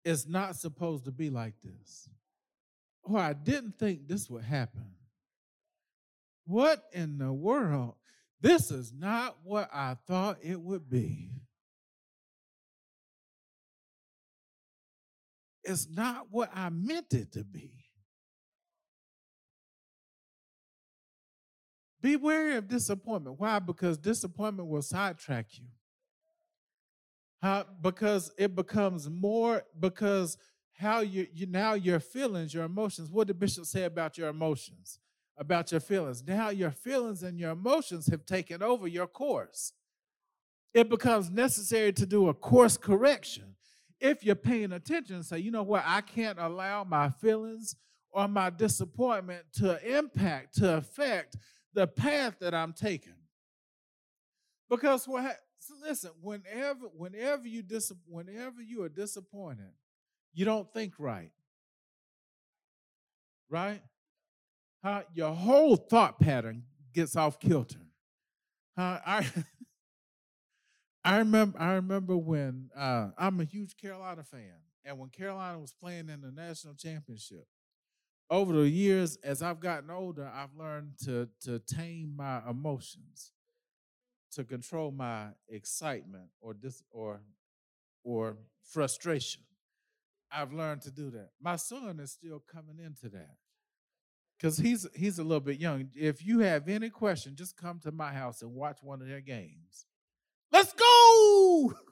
it's 0.05 0.27
not 0.27 0.57
supposed 0.57 1.05
to 1.05 1.13
be 1.13 1.31
like 1.31 1.55
this? 1.63 2.09
Or 3.03 3.19
I 3.19 3.33
didn't 3.33 3.79
think 3.79 4.07
this 4.07 4.29
would 4.31 4.45
happen. 4.45 4.95
What 6.45 6.83
in 6.93 7.19
the 7.19 7.33
world? 7.33 7.95
This 8.41 8.71
is 8.71 8.93
not 8.93 9.37
what 9.45 9.71
I 9.73 9.97
thought 10.07 10.39
it 10.43 10.61
would 10.61 10.91
be. 10.91 11.31
It's 15.65 15.89
not 15.89 16.27
what 16.31 16.51
I 16.53 16.71
meant 16.71 17.15
it 17.15 17.33
to 17.33 17.45
be. 17.45 17.82
Be 22.03 22.17
wary 22.17 22.57
of 22.57 22.69
disappointment. 22.69 23.39
Why? 23.39 23.61
Because 23.61 23.97
disappointment 23.97 24.69
will 24.69 24.83
sidetrack 24.83 25.47
you. 25.59 25.67
How? 27.41 27.67
Because 27.81 28.33
it 28.37 28.55
becomes 28.57 29.09
more, 29.09 29.63
because 29.79 30.37
how 30.73 31.01
you, 31.01 31.29
you 31.33 31.47
now 31.47 31.75
your 31.75 32.01
feelings, 32.01 32.53
your 32.53 32.65
emotions. 32.65 33.11
What 33.11 33.29
did 33.29 33.39
Bishop 33.39 33.67
say 33.67 33.85
about 33.85 34.19
your 34.19 34.29
emotions? 34.29 34.99
About 35.39 35.71
your 35.71 35.81
feelings. 35.81 36.25
Now 36.27 36.51
your 36.51 36.73
feelings 36.73 37.23
and 37.23 37.39
your 37.39 37.53
emotions 37.53 38.09
have 38.09 38.27
taken 38.27 38.63
over 38.63 38.89
your 38.89 39.07
course. 39.07 39.73
It 40.75 40.89
becomes 40.89 41.31
necessary 41.31 41.93
to 41.93 42.07
do 42.07 42.29
a 42.29 42.35
course 42.35 42.77
correction. 42.77 43.55
If 44.01 44.25
you're 44.25 44.35
paying 44.35 44.73
attention, 44.73 45.23
say, 45.23 45.39
you 45.39 45.53
know 45.53 45.63
what, 45.63 45.85
I 45.87 46.01
can't 46.01 46.39
allow 46.39 46.83
my 46.83 47.11
feelings 47.11 47.77
or 48.11 48.27
my 48.27 48.51
disappointment 48.51 49.45
to 49.55 49.97
impact, 49.97 50.57
to 50.57 50.77
affect 50.77 51.37
the 51.75 51.87
path 51.87 52.39
that 52.41 52.55
I'm 52.55 52.73
taking. 52.73 53.15
Because 54.69 55.07
what 55.07 55.37
listen, 55.87 56.11
whenever 56.21 56.87
whenever 56.97 57.47
you 57.47 57.63
dis, 57.63 57.93
whenever 58.07 58.63
you 58.63 58.83
are 58.83 58.89
disappointed, 58.89 59.73
you 60.33 60.45
don't 60.45 60.73
think 60.73 60.95
right. 60.99 61.31
Right? 63.51 63.83
Huh? 64.83 65.03
Your 65.15 65.35
whole 65.35 65.77
thought 65.77 66.19
pattern 66.19 66.65
gets 66.95 67.17
off 67.17 67.39
kilter. 67.39 67.79
Huh? 68.77 68.99
I 69.07 69.27
I 71.05 71.19
remember 71.19 71.61
I 71.61 71.73
remember 71.73 72.17
when 72.17 72.71
uh, 72.77 73.09
I'm 73.19 73.41
a 73.41 73.45
huge 73.45 73.77
Carolina 73.77 74.25
fan, 74.25 74.55
and 74.85 74.99
when 74.99 75.11
Carolina 75.11 75.59
was 75.59 75.73
playing 75.73 76.09
in 76.09 76.21
the 76.21 76.31
national 76.31 76.75
championship, 76.75 77.47
over 78.31 78.53
the 78.53 78.69
years, 78.69 79.17
as 79.23 79.43
I've 79.43 79.61
gotten 79.61 79.91
older, 79.91 80.31
I've 80.33 80.57
learned 80.59 80.93
to 81.05 81.29
to 81.43 81.59
tame 81.59 82.15
my 82.17 82.41
emotions, 82.49 83.33
to 84.33 84.45
control 84.45 84.91
my 84.91 85.29
excitement 85.49 86.31
or 86.41 86.55
dis 86.55 86.83
or 86.91 87.21
or 88.05 88.39
frustration. 88.63 89.43
I've 90.31 90.53
learned 90.53 90.83
to 90.83 90.91
do 90.91 91.11
that. 91.11 91.31
My 91.41 91.57
son 91.57 92.01
is 92.01 92.13
still 92.13 92.43
coming 92.51 92.79
into 92.79 93.09
that. 93.11 93.37
Cause 94.41 94.57
he's 94.57 94.87
he's 94.97 95.19
a 95.21 95.23
little 95.23 95.41
bit 95.41 95.61
young. 95.61 95.91
If 95.95 96.25
you 96.27 96.41
have 96.41 96.69
any 96.69 96.91
question, 96.91 97.37
just 97.37 97.57
come 97.57 97.79
to 97.81 97.93
my 97.93 98.13
house 98.13 98.43
and 98.43 98.53
watch 98.55 98.79
one 98.83 99.01
of 99.01 99.07
their 99.07 99.21
games. 99.21 99.87
Let's 100.51 100.73
go! 100.73 101.75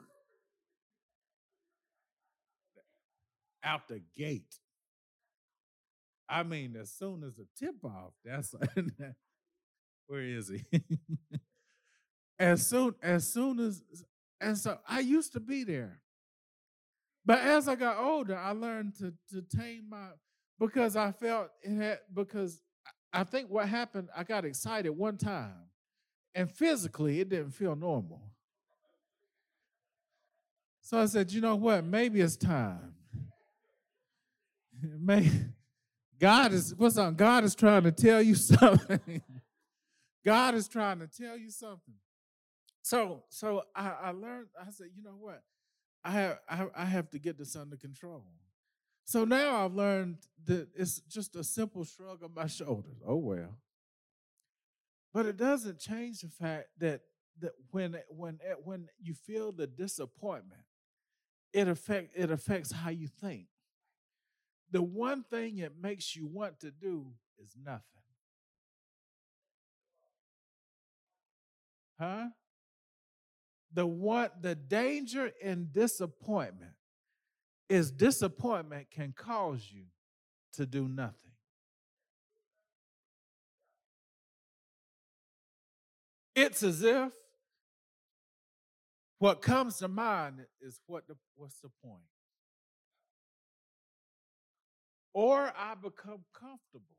Out 3.63 3.87
the 3.87 4.01
gate. 4.17 4.55
I 6.31 6.43
mean, 6.43 6.77
as 6.77 6.89
soon 6.89 7.23
as 7.25 7.35
the 7.35 7.45
tip 7.59 7.75
off, 7.83 8.13
that's 8.23 8.55
where 10.07 10.21
is 10.21 10.47
he? 10.49 10.63
as 12.39 12.65
soon 12.65 12.95
as 13.03 13.31
soon 13.31 13.59
as 13.59 13.83
and 14.39 14.57
so 14.57 14.79
I 14.87 15.01
used 15.01 15.33
to 15.33 15.41
be 15.41 15.65
there. 15.65 15.99
But 17.25 17.39
as 17.39 17.67
I 17.67 17.75
got 17.75 17.97
older, 17.97 18.37
I 18.37 18.51
learned 18.51 18.95
to 18.99 19.13
to 19.31 19.41
tame 19.41 19.89
my 19.89 20.07
because 20.57 20.95
I 20.95 21.11
felt 21.11 21.49
it 21.61 21.75
had 21.75 21.99
because 22.13 22.61
I 23.11 23.25
think 23.25 23.49
what 23.49 23.67
happened, 23.67 24.07
I 24.15 24.23
got 24.23 24.45
excited 24.45 24.91
one 24.91 25.17
time, 25.17 25.67
and 26.33 26.49
physically 26.49 27.19
it 27.19 27.27
didn't 27.27 27.51
feel 27.51 27.75
normal. 27.75 28.21
So 30.79 30.97
I 30.97 31.05
said, 31.07 31.31
you 31.31 31.41
know 31.41 31.57
what? 31.57 31.83
Maybe 31.83 32.21
it's 32.21 32.37
time. 32.37 32.95
Maybe 34.81 35.29
God 36.21 36.53
is 36.53 36.75
what's 36.75 36.97
on? 36.97 37.15
God 37.15 37.43
is 37.43 37.55
trying 37.55 37.83
to 37.83 37.91
tell 37.91 38.21
you 38.21 38.35
something. 38.35 39.23
God 40.23 40.53
is 40.53 40.67
trying 40.67 40.99
to 40.99 41.07
tell 41.07 41.35
you 41.35 41.49
something. 41.49 41.95
So, 42.83 43.23
so 43.29 43.63
I, 43.75 43.93
I 44.03 44.11
learned. 44.11 44.47
I 44.59 44.69
said, 44.69 44.87
you 44.95 45.01
know 45.01 45.17
what? 45.19 45.41
I 46.05 46.11
have 46.11 46.39
I, 46.47 46.67
I 46.75 46.85
have 46.85 47.09
to 47.11 47.19
get 47.19 47.39
this 47.39 47.55
under 47.55 47.75
control. 47.75 48.23
So 49.03 49.25
now 49.25 49.65
I've 49.65 49.73
learned 49.73 50.17
that 50.45 50.67
it's 50.75 50.99
just 51.09 51.35
a 51.35 51.43
simple 51.43 51.83
shrug 51.83 52.23
of 52.23 52.35
my 52.35 52.45
shoulders. 52.47 53.01
Oh 53.05 53.17
well. 53.17 53.57
But 55.13 55.25
it 55.25 55.37
doesn't 55.37 55.79
change 55.79 56.21
the 56.21 56.29
fact 56.29 56.67
that 56.77 57.01
that 57.39 57.53
when 57.71 57.97
when 58.09 58.39
when 58.63 58.89
you 59.01 59.15
feel 59.15 59.51
the 59.51 59.65
disappointment, 59.65 60.61
it 61.51 61.67
affect 61.67 62.15
it 62.15 62.29
affects 62.29 62.71
how 62.71 62.91
you 62.91 63.07
think 63.07 63.47
the 64.71 64.81
one 64.81 65.23
thing 65.23 65.59
it 65.59 65.73
makes 65.81 66.15
you 66.15 66.25
want 66.25 66.59
to 66.61 66.71
do 66.71 67.07
is 67.37 67.55
nothing. 67.61 67.81
Huh? 71.99 72.29
The 73.73 73.85
one 73.85 74.29
the 74.41 74.55
danger 74.55 75.31
in 75.41 75.69
disappointment 75.71 76.73
is 77.69 77.91
disappointment 77.91 78.87
can 78.91 79.13
cause 79.15 79.69
you 79.71 79.83
to 80.53 80.65
do 80.65 80.87
nothing. 80.87 81.31
It's 86.35 86.63
as 86.63 86.81
if 86.81 87.11
what 89.19 89.41
comes 89.41 89.77
to 89.77 89.87
mind 89.87 90.39
is 90.61 90.79
what 90.87 91.07
the, 91.07 91.15
what's 91.35 91.59
the 91.59 91.69
point? 91.83 92.01
Or 95.13 95.51
I 95.57 95.75
become 95.75 96.23
comfortable. 96.33 96.97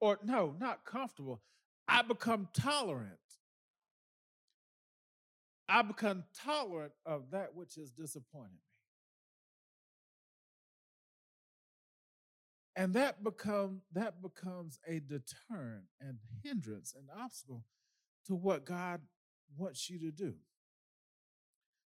Or, 0.00 0.18
no, 0.24 0.54
not 0.58 0.84
comfortable. 0.84 1.40
I 1.88 2.02
become 2.02 2.48
tolerant. 2.52 3.18
I 5.68 5.82
become 5.82 6.24
tolerant 6.44 6.92
of 7.06 7.30
that 7.30 7.54
which 7.54 7.76
has 7.76 7.90
disappointed 7.90 8.50
me. 8.52 8.58
And 12.76 12.94
that 12.94 13.22
become 13.22 13.82
that 13.92 14.20
becomes 14.20 14.78
a 14.86 15.00
deterrent 15.00 15.84
and 16.00 16.18
hindrance 16.42 16.92
and 16.96 17.08
obstacle 17.22 17.64
to 18.26 18.34
what 18.34 18.64
God 18.64 19.00
wants 19.56 19.88
you 19.88 20.00
to 20.00 20.10
do. 20.10 20.34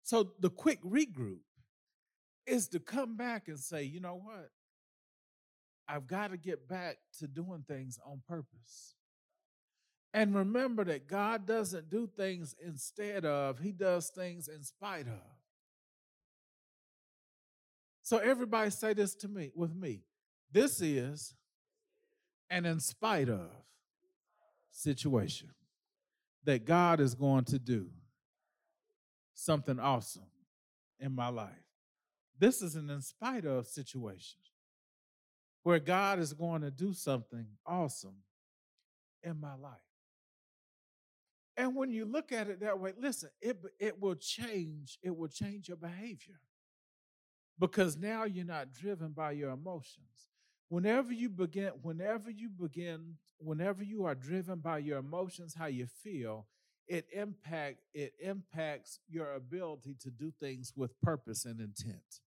So 0.05 0.31
the 0.39 0.51
quick 0.51 0.81
regroup 0.85 1.41
is 2.47 2.69
to 2.69 2.79
come 2.79 3.17
back 3.17 3.49
and 3.49 3.59
say, 3.59 3.83
you 3.83 4.01
know 4.01 4.15
what? 4.15 4.51
I've 5.89 6.07
got 6.07 6.31
to 6.33 6.37
get 6.37 6.69
back 6.69 6.99
to 7.19 7.27
doing 7.27 7.65
things 7.67 7.99
on 8.05 8.23
purpose. 8.29 8.95
And 10.13 10.35
remember 10.35 10.85
that 10.85 11.07
God 11.07 11.47
doesn't 11.47 11.91
do 11.91 12.09
things 12.17 12.55
instead 12.65 13.25
of, 13.25 13.59
He 13.59 13.73
does 13.73 14.09
things 14.09 14.49
in 14.49 14.65
spite 14.65 15.07
of. 15.07 15.23
So 18.03 18.19
everybody 18.19 18.71
say 18.71 18.95
this 18.95 19.15
to 19.17 19.29
me 19.29 19.51
with 19.55 19.75
me. 19.75 20.03
This 20.51 20.81
is 20.81 21.35
an 22.49 22.65
in 22.65 22.81
spite 22.81 23.29
of 23.29 23.51
situation 24.71 25.51
that 26.45 26.65
God 26.65 27.01
is 27.01 27.15
going 27.15 27.45
to 27.47 27.59
do 27.59 27.89
something 29.35 29.79
awesome 29.79 30.31
in 31.01 31.15
my 31.15 31.29
life. 31.29 31.51
This 32.39 32.63
is 32.63 32.77
an 32.77 32.89
in 32.91 33.03
spite 33.03 33.45
of 33.45 33.67
situation 33.67 34.39
where 35.67 35.81
God 35.81 36.21
is 36.21 36.33
going 36.33 36.63
to 36.63 36.71
do 36.71 36.93
something 36.93 37.45
awesome 37.67 38.19
in 39.25 39.41
my 39.41 39.57
life. 39.57 39.73
And 41.57 41.75
when 41.75 41.91
you 41.91 42.05
look 42.05 42.31
at 42.31 42.47
it 42.47 42.61
that 42.61 42.79
way, 42.79 42.93
listen, 42.97 43.31
it, 43.43 43.59
it 43.81 44.01
will 44.01 44.15
change, 44.15 44.97
it 45.03 45.17
will 45.17 45.27
change 45.27 45.67
your 45.67 45.77
behavior. 45.77 46.39
Because 47.59 47.97
now 47.97 48.23
you're 48.23 48.45
not 48.45 48.75
driven 48.75 49.09
by 49.09 49.33
your 49.33 49.51
emotions. 49.51 50.29
Whenever 50.69 51.13
you 51.13 51.29
begin, 51.29 51.73
whenever 51.83 52.31
you 52.31 52.49
begin, 52.49 53.17
whenever 53.39 53.83
you 53.83 54.05
are 54.05 54.15
driven 54.15 54.61
by 54.61 54.79
your 54.79 54.99
emotions, 54.99 55.53
how 55.59 55.67
you 55.67 55.89
feel, 55.89 56.47
it 56.87 57.07
impact 57.13 57.79
it 57.93 58.13
impacts 58.21 59.01
your 59.09 59.35
ability 59.35 59.97
to 60.03 60.11
do 60.13 60.33
things 60.39 60.73
with 60.77 60.93
purpose 61.01 61.45
and 61.45 61.59
intent. 61.59 62.21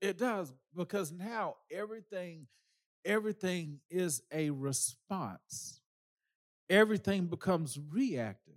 It 0.00 0.18
does 0.18 0.52
because 0.74 1.12
now 1.12 1.56
everything 1.70 2.46
everything 3.04 3.80
is 3.90 4.22
a 4.32 4.50
response 4.50 5.80
everything 6.70 7.26
becomes 7.26 7.78
reactive 7.90 8.54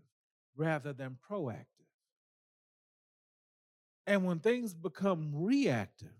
rather 0.56 0.94
than 0.94 1.18
proactive. 1.30 1.66
And 4.06 4.26
when 4.26 4.40
things 4.40 4.74
become 4.74 5.32
reactive, 5.34 6.14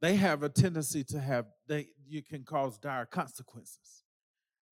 they 0.00 0.16
have 0.16 0.42
a 0.42 0.48
tendency 0.48 1.04
to 1.04 1.20
have 1.20 1.46
they 1.66 1.88
you 2.08 2.22
can 2.22 2.42
cause 2.42 2.78
dire 2.78 3.06
consequences 3.06 4.04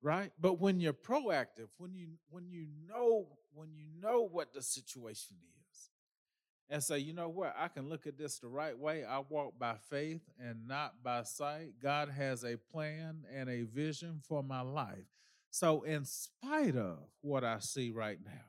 right 0.01 0.31
but 0.39 0.59
when 0.59 0.79
you're 0.79 0.93
proactive 0.93 1.67
when 1.77 1.93
you 1.93 2.07
when 2.29 2.49
you 2.49 2.67
know 2.87 3.27
when 3.53 3.69
you 3.75 3.85
know 4.01 4.21
what 4.21 4.53
the 4.53 4.61
situation 4.61 5.35
is 5.41 5.68
and 6.69 6.83
say 6.83 6.97
you 6.97 7.13
know 7.13 7.29
what 7.29 7.55
i 7.57 7.67
can 7.67 7.89
look 7.89 8.05
at 8.07 8.17
this 8.17 8.39
the 8.39 8.47
right 8.47 8.77
way 8.77 9.03
i 9.03 9.19
walk 9.29 9.53
by 9.57 9.75
faith 9.89 10.21
and 10.39 10.67
not 10.67 11.03
by 11.03 11.23
sight 11.23 11.71
god 11.81 12.09
has 12.09 12.43
a 12.43 12.57
plan 12.71 13.23
and 13.33 13.49
a 13.49 13.63
vision 13.63 14.19
for 14.27 14.43
my 14.43 14.61
life 14.61 15.05
so 15.49 15.81
in 15.81 16.05
spite 16.05 16.75
of 16.75 16.99
what 17.21 17.43
i 17.43 17.59
see 17.59 17.91
right 17.91 18.19
now 18.23 18.45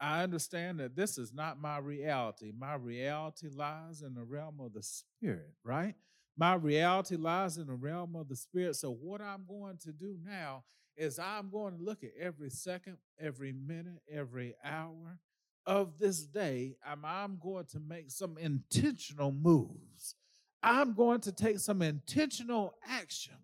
I 0.00 0.22
understand 0.22 0.80
that 0.80 0.96
this 0.96 1.16
is 1.16 1.32
not 1.32 1.60
my 1.60 1.78
reality. 1.78 2.52
My 2.56 2.74
reality 2.74 3.48
lies 3.48 4.02
in 4.02 4.14
the 4.14 4.24
realm 4.24 4.60
of 4.60 4.72
the 4.72 4.82
spirit, 4.82 5.54
right? 5.64 5.94
My 6.36 6.54
reality 6.54 7.16
lies 7.16 7.58
in 7.58 7.68
the 7.68 7.74
realm 7.74 8.16
of 8.16 8.28
the 8.28 8.36
spirit. 8.36 8.76
So, 8.76 8.90
what 8.90 9.20
I'm 9.20 9.44
going 9.48 9.78
to 9.78 9.92
do 9.92 10.16
now 10.22 10.64
is 10.96 11.18
I'm 11.18 11.48
going 11.48 11.76
to 11.76 11.82
look 11.82 12.02
at 12.02 12.10
every 12.20 12.50
second, 12.50 12.98
every 13.20 13.52
minute, 13.52 14.02
every 14.10 14.54
hour 14.64 15.18
of 15.66 15.98
this 15.98 16.22
day. 16.22 16.76
I'm, 16.86 17.04
I'm 17.04 17.38
going 17.42 17.66
to 17.66 17.80
make 17.80 18.10
some 18.10 18.36
intentional 18.38 19.32
moves. 19.32 20.14
I'm 20.62 20.94
going 20.94 21.20
to 21.20 21.32
take 21.32 21.58
some 21.58 21.82
intentional 21.82 22.74
action 22.88 23.34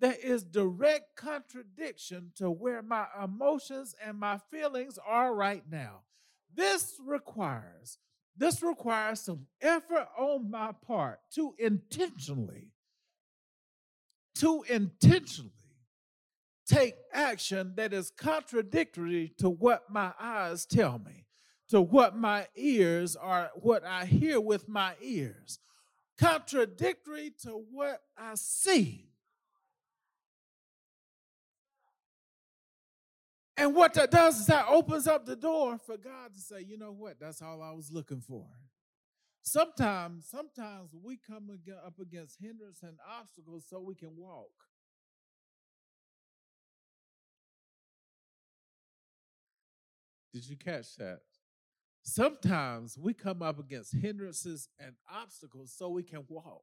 that 0.00 0.18
is 0.20 0.42
direct 0.42 1.16
contradiction 1.16 2.32
to 2.36 2.50
where 2.50 2.82
my 2.82 3.06
emotions 3.22 3.94
and 4.04 4.18
my 4.18 4.38
feelings 4.50 4.98
are 5.06 5.34
right 5.34 5.64
now. 5.70 6.00
This 6.54 6.94
requires 7.04 7.98
this 8.38 8.62
requires 8.62 9.20
some 9.20 9.46
effort 9.62 10.08
on 10.18 10.50
my 10.50 10.72
part 10.86 11.20
to 11.34 11.54
intentionally 11.58 12.68
to 14.36 14.62
intentionally 14.68 15.52
take 16.66 16.94
action 17.12 17.72
that 17.76 17.92
is 17.92 18.10
contradictory 18.10 19.32
to 19.38 19.48
what 19.48 19.84
my 19.88 20.12
eyes 20.20 20.66
tell 20.66 20.98
me, 20.98 21.24
to 21.68 21.80
what 21.80 22.16
my 22.16 22.46
ears 22.54 23.16
are, 23.16 23.50
what 23.54 23.84
I 23.84 24.04
hear 24.04 24.40
with 24.40 24.68
my 24.68 24.94
ears, 25.00 25.58
contradictory 26.18 27.32
to 27.42 27.50
what 27.50 28.02
I 28.16 28.34
see 28.34 29.06
And 33.56 33.74
what 33.74 33.94
that 33.94 34.10
does 34.10 34.40
is 34.40 34.46
that 34.46 34.66
opens 34.68 35.06
up 35.06 35.24
the 35.24 35.36
door 35.36 35.78
for 35.78 35.96
God 35.96 36.34
to 36.34 36.40
say, 36.40 36.60
you 36.60 36.76
know 36.76 36.92
what, 36.92 37.18
that's 37.18 37.40
all 37.40 37.62
I 37.62 37.72
was 37.72 37.90
looking 37.90 38.20
for. 38.20 38.44
Sometimes, 39.42 40.26
sometimes 40.28 40.90
we 41.02 41.16
come 41.16 41.48
up 41.84 41.98
against 42.00 42.38
hindrance 42.40 42.82
and 42.82 42.98
obstacles 43.18 43.64
so 43.68 43.80
we 43.80 43.94
can 43.94 44.14
walk. 44.16 44.50
Did 50.34 50.46
you 50.48 50.56
catch 50.56 50.96
that? 50.96 51.20
Sometimes 52.08 52.96
we 52.96 53.12
come 53.12 53.42
up 53.42 53.58
against 53.58 53.94
hindrances 53.94 54.68
and 54.78 54.94
obstacles 55.12 55.74
so 55.76 55.88
we 55.88 56.04
can 56.04 56.24
walk. 56.28 56.62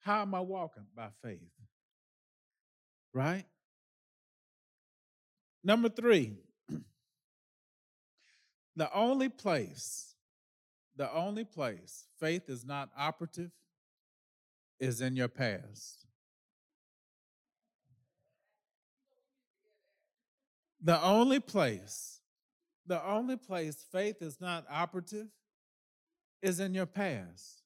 How 0.00 0.22
am 0.22 0.34
I 0.34 0.40
walking? 0.40 0.86
By 0.96 1.08
faith 1.22 1.50
right? 3.18 3.44
Number 5.64 5.88
three, 5.88 6.34
the 8.76 8.92
only 8.94 9.28
place, 9.28 10.14
the 10.96 11.12
only 11.12 11.44
place 11.44 12.06
faith 12.20 12.48
is 12.48 12.64
not 12.64 12.90
operative 12.96 13.50
is 14.78 15.00
in 15.00 15.16
your 15.16 15.28
past. 15.28 16.06
The 20.80 21.02
only 21.02 21.40
place, 21.40 22.20
the 22.86 23.04
only 23.04 23.36
place 23.36 23.84
faith 23.90 24.22
is 24.22 24.40
not 24.40 24.64
operative 24.70 25.28
is 26.40 26.60
in 26.60 26.74
your 26.74 26.86
past. 26.86 27.62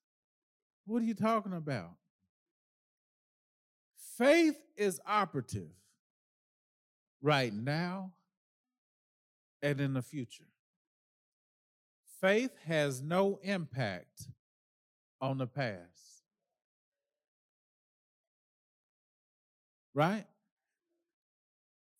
What 0.87 1.03
are 1.03 1.07
you 1.07 1.15
talking 1.15 1.53
about? 1.53 1.93
Faith 4.17 4.59
is 4.77 5.01
operative 5.07 5.71
right 7.21 7.53
now 7.53 8.13
and 9.63 9.81
in 9.81 9.95
the 9.95 10.03
future. 10.03 10.49
Faith 12.21 12.53
has 12.67 13.03
no 13.03 13.39
impact 13.43 14.29
on 15.21 15.39
the 15.39 15.47
past. 15.47 15.81
Right? 19.95 20.27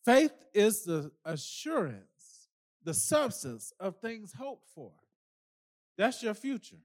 Faith 0.05 0.33
is 0.53 0.83
the 0.83 1.11
assurance, 1.23 2.49
the 2.83 2.93
substance 2.93 3.71
of 3.79 3.97
things 3.97 4.33
hoped 4.33 4.67
for. 4.75 4.91
That's 5.97 6.21
your 6.21 6.33
future. 6.33 6.81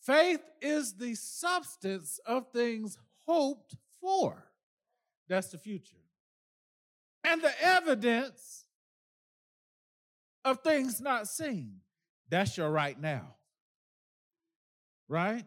Faith 0.00 0.42
is 0.60 0.94
the 0.94 1.14
substance 1.14 2.20
of 2.26 2.50
things 2.52 2.98
hoped 3.26 3.76
for. 4.00 4.44
That's 5.28 5.48
the 5.48 5.58
future. 5.58 5.96
And 7.24 7.42
the 7.42 7.52
evidence 7.62 8.64
of 10.44 10.60
things 10.60 11.00
not 11.00 11.28
seen. 11.28 11.80
That's 12.28 12.56
your 12.56 12.70
right 12.70 12.98
now. 12.98 13.34
Right? 15.08 15.44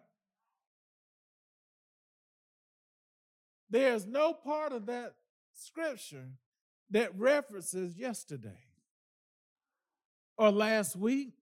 There's 3.70 4.06
no 4.06 4.34
part 4.34 4.74
of 4.74 4.88
that 4.88 5.14
scripture 5.62 6.28
that 6.90 7.18
references 7.18 7.98
yesterday 7.98 8.66
or 10.38 10.52
last 10.52 10.96
week 10.96 11.34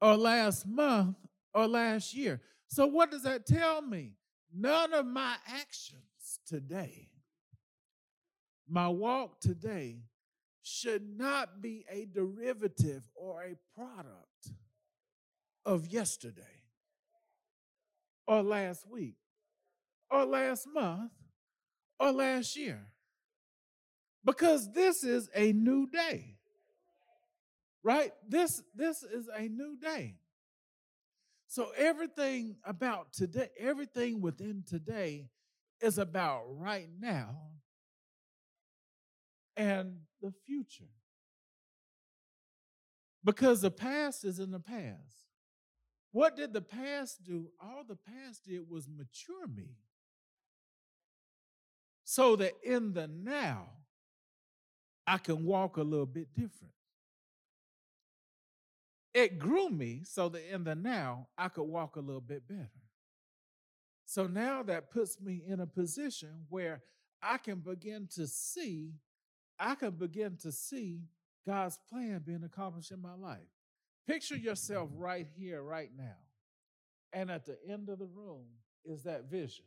or 0.00 0.16
last 0.16 0.66
month 0.66 1.16
or 1.54 1.66
last 1.66 2.14
year. 2.14 2.40
So, 2.68 2.86
what 2.86 3.10
does 3.10 3.22
that 3.22 3.46
tell 3.46 3.82
me? 3.82 4.12
None 4.54 4.94
of 4.94 5.06
my 5.06 5.36
actions 5.46 6.40
today, 6.46 7.08
my 8.68 8.88
walk 8.88 9.40
today, 9.40 9.98
should 10.62 11.02
not 11.16 11.60
be 11.62 11.84
a 11.90 12.06
derivative 12.06 13.02
or 13.14 13.42
a 13.42 13.56
product 13.74 14.52
of 15.64 15.86
yesterday 15.86 16.42
or 18.26 18.42
last 18.42 18.86
week 18.88 19.16
or 20.10 20.24
last 20.24 20.66
month 20.66 21.10
or 21.98 22.12
last 22.12 22.56
year. 22.56 22.80
Because 24.24 24.72
this 24.72 25.04
is 25.04 25.28
a 25.34 25.52
new 25.52 25.86
day. 25.88 26.36
Right? 27.82 28.12
This 28.28 28.62
this 28.74 29.02
is 29.02 29.28
a 29.34 29.48
new 29.48 29.76
day. 29.80 30.16
So 31.46 31.68
everything 31.76 32.56
about 32.64 33.12
today, 33.12 33.48
everything 33.58 34.20
within 34.20 34.64
today 34.66 35.30
is 35.80 35.96
about 35.96 36.42
right 36.48 36.88
now 37.00 37.36
and 39.56 39.96
the 40.20 40.32
future. 40.46 40.90
Because 43.24 43.60
the 43.60 43.70
past 43.70 44.24
is 44.24 44.38
in 44.38 44.50
the 44.50 44.60
past. 44.60 45.26
What 46.12 46.36
did 46.36 46.52
the 46.52 46.62
past 46.62 47.24
do? 47.24 47.50
All 47.60 47.84
the 47.86 47.96
past 47.96 48.44
did 48.46 48.68
was 48.68 48.88
mature 48.88 49.46
me. 49.46 49.76
So 52.04 52.36
that 52.36 52.52
in 52.64 52.94
the 52.94 53.06
now, 53.06 53.68
I 55.08 55.18
can 55.18 55.44
walk 55.44 55.76
a 55.76 55.82
little 55.82 56.06
bit 56.06 56.28
different 56.34 56.72
it 59.18 59.38
grew 59.38 59.68
me 59.68 60.02
so 60.04 60.28
that 60.28 60.52
in 60.52 60.64
the 60.64 60.74
now 60.74 61.26
I 61.36 61.48
could 61.48 61.64
walk 61.64 61.96
a 61.96 62.00
little 62.00 62.20
bit 62.20 62.46
better. 62.46 62.70
So 64.06 64.26
now 64.26 64.62
that 64.62 64.90
puts 64.90 65.20
me 65.20 65.42
in 65.46 65.60
a 65.60 65.66
position 65.66 66.46
where 66.48 66.82
I 67.22 67.38
can 67.38 67.58
begin 67.58 68.08
to 68.14 68.26
see, 68.26 68.92
I 69.58 69.74
can 69.74 69.90
begin 69.90 70.36
to 70.42 70.52
see 70.52 71.00
God's 71.46 71.78
plan 71.90 72.22
being 72.24 72.44
accomplished 72.44 72.90
in 72.90 73.02
my 73.02 73.14
life. 73.14 73.48
Picture 74.06 74.36
yourself 74.36 74.88
right 74.94 75.26
here, 75.36 75.62
right 75.62 75.90
now. 75.96 76.16
And 77.12 77.30
at 77.30 77.44
the 77.44 77.58
end 77.68 77.88
of 77.88 77.98
the 77.98 78.06
room 78.06 78.44
is 78.84 79.02
that 79.02 79.30
vision. 79.30 79.64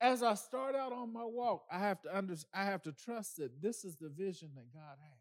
As 0.00 0.22
I 0.22 0.34
start 0.34 0.74
out 0.74 0.92
on 0.92 1.12
my 1.12 1.24
walk, 1.24 1.64
I 1.70 1.78
have 1.78 2.02
to 2.02 2.16
under, 2.16 2.34
I 2.52 2.64
have 2.64 2.82
to 2.82 2.92
trust 2.92 3.36
that 3.38 3.62
this 3.62 3.84
is 3.84 3.96
the 3.96 4.10
vision 4.10 4.50
that 4.54 4.72
God 4.72 4.96
has, 5.00 5.20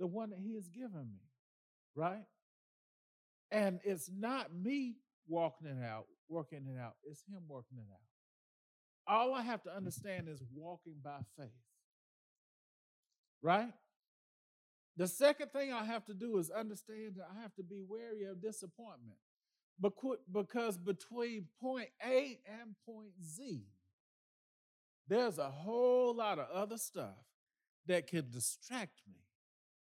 the 0.00 0.06
one 0.06 0.30
that 0.30 0.38
He 0.42 0.54
has 0.54 0.68
given 0.68 1.10
me 1.12 1.28
right? 1.98 2.24
And 3.50 3.80
it's 3.84 4.08
not 4.16 4.54
me 4.54 4.94
walking 5.26 5.66
it 5.66 5.84
out, 5.84 6.06
working 6.28 6.66
it 6.72 6.80
out, 6.80 6.94
it's 7.04 7.24
Him 7.28 7.42
working 7.48 7.78
it 7.78 7.90
out. 7.92 9.12
All 9.12 9.34
I 9.34 9.42
have 9.42 9.62
to 9.64 9.70
mm. 9.70 9.76
understand 9.76 10.28
is 10.28 10.42
walking 10.54 10.96
by 11.02 11.18
faith. 11.36 11.48
Right? 13.42 13.72
The 14.96 15.08
second 15.08 15.52
thing 15.52 15.72
I 15.72 15.84
have 15.84 16.04
to 16.06 16.14
do 16.14 16.38
is 16.38 16.50
understand 16.50 17.14
that 17.16 17.28
I 17.36 17.42
have 17.42 17.54
to 17.54 17.62
be 17.62 17.82
wary 17.86 18.24
of 18.24 18.42
disappointment. 18.42 19.18
Because 19.80 20.76
between 20.76 21.46
point 21.60 21.88
A 22.04 22.40
and 22.46 22.74
point 22.84 23.12
Z, 23.24 23.62
there's 25.08 25.38
a 25.38 25.50
whole 25.50 26.14
lot 26.14 26.38
of 26.38 26.48
other 26.52 26.76
stuff 26.76 27.16
that 27.86 28.06
can 28.06 28.30
distract 28.30 29.00
me 29.08 29.20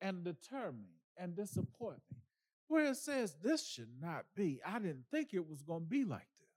and 0.02 0.24
deter 0.24 0.72
me 0.72 1.02
and 1.18 1.36
disappoint 1.36 2.02
me. 2.12 2.22
Where 2.68 2.86
it 2.86 2.98
says, 2.98 3.36
This 3.44 3.68
should 3.68 4.02
not 4.02 4.26
be. 4.36 4.60
I 4.66 4.80
didn't 4.80 5.06
think 5.12 5.34
it 5.34 5.48
was 5.48 5.62
going 5.62 5.82
to 5.82 5.89
be 5.89 6.06
like 6.06 6.28
this. 6.39 6.52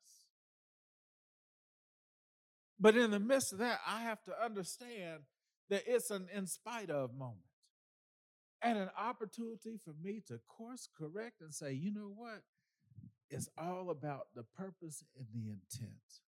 But 2.78 2.96
in 2.96 3.10
the 3.10 3.20
midst 3.20 3.52
of 3.52 3.58
that, 3.58 3.80
I 3.86 4.02
have 4.02 4.22
to 4.24 4.44
understand 4.44 5.22
that 5.70 5.82
it's 5.86 6.10
an 6.10 6.28
in 6.32 6.46
spite 6.46 6.90
of 6.90 7.14
moment 7.14 7.40
and 8.62 8.78
an 8.78 8.90
opportunity 8.98 9.78
for 9.84 9.92
me 10.02 10.22
to 10.28 10.38
course 10.48 10.88
correct 10.96 11.40
and 11.40 11.54
say, 11.54 11.72
you 11.72 11.92
know 11.92 12.12
what? 12.14 12.42
It's 13.34 13.48
all 13.58 13.90
about 13.90 14.28
the 14.34 14.44
purpose 14.56 15.02
and 15.18 15.26
the 15.34 15.50
intent. 15.50 16.20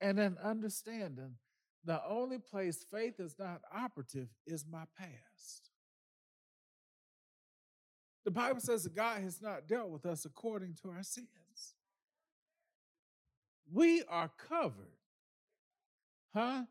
And 0.00 0.18
then 0.18 0.36
understanding 0.42 1.36
the 1.84 2.00
only 2.06 2.38
place 2.38 2.84
faith 2.90 3.18
is 3.18 3.36
not 3.38 3.62
operative 3.74 4.28
is 4.46 4.64
my 4.70 4.84
past. 4.98 5.70
The 8.24 8.30
Bible 8.30 8.60
says 8.60 8.82
that 8.82 8.94
God 8.94 9.22
has 9.22 9.40
not 9.40 9.68
dealt 9.68 9.88
with 9.88 10.04
us 10.04 10.24
according 10.24 10.74
to 10.82 10.90
our 10.90 11.02
sins. 11.02 11.28
We 13.72 14.02
are 14.08 14.30
covered. 14.48 14.98
Huh? 16.34 16.64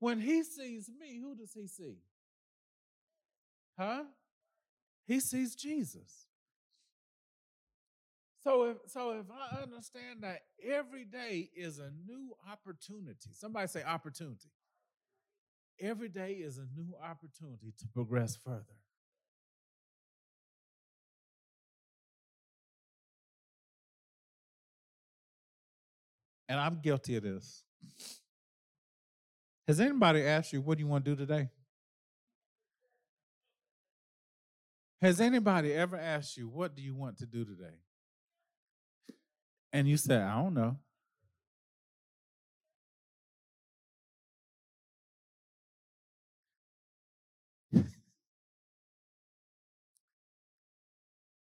When 0.00 0.20
he 0.20 0.42
sees 0.42 0.90
me, 0.98 1.20
who 1.20 1.34
does 1.36 1.52
he 1.52 1.66
see? 1.66 1.98
Huh? 3.78 4.04
He 5.06 5.20
sees 5.20 5.54
Jesus. 5.54 6.26
So 8.44 8.64
if 8.64 8.76
so 8.88 9.12
if 9.12 9.26
I 9.30 9.62
understand 9.62 10.22
that 10.22 10.40
every 10.64 11.04
day 11.04 11.48
is 11.54 11.78
a 11.78 11.90
new 12.06 12.34
opportunity. 12.50 13.30
Somebody 13.32 13.68
say 13.68 13.84
opportunity. 13.84 14.50
Every 15.80 16.08
day 16.08 16.32
is 16.32 16.58
a 16.58 16.66
new 16.76 16.94
opportunity 17.02 17.72
to 17.78 17.88
progress 17.88 18.36
further. 18.36 18.64
And 26.48 26.60
I'm 26.60 26.80
guilty 26.82 27.16
of 27.16 27.22
this. 27.22 27.62
Has 29.66 29.80
anybody 29.80 30.26
asked 30.26 30.52
you, 30.52 30.60
what 30.60 30.76
do 30.76 30.84
you 30.84 30.88
want 30.88 31.04
to 31.04 31.12
do 31.12 31.16
today? 31.16 31.48
Has 35.00 35.20
anybody 35.20 35.72
ever 35.72 35.96
asked 35.96 36.36
you, 36.36 36.48
what 36.48 36.76
do 36.76 36.82
you 36.82 36.94
want 36.94 37.18
to 37.18 37.26
do 37.26 37.44
today? 37.44 37.78
And 39.72 39.88
you 39.88 39.96
said, 39.96 40.20
I 40.20 40.34
don't 40.34 40.52
know. 40.54 40.76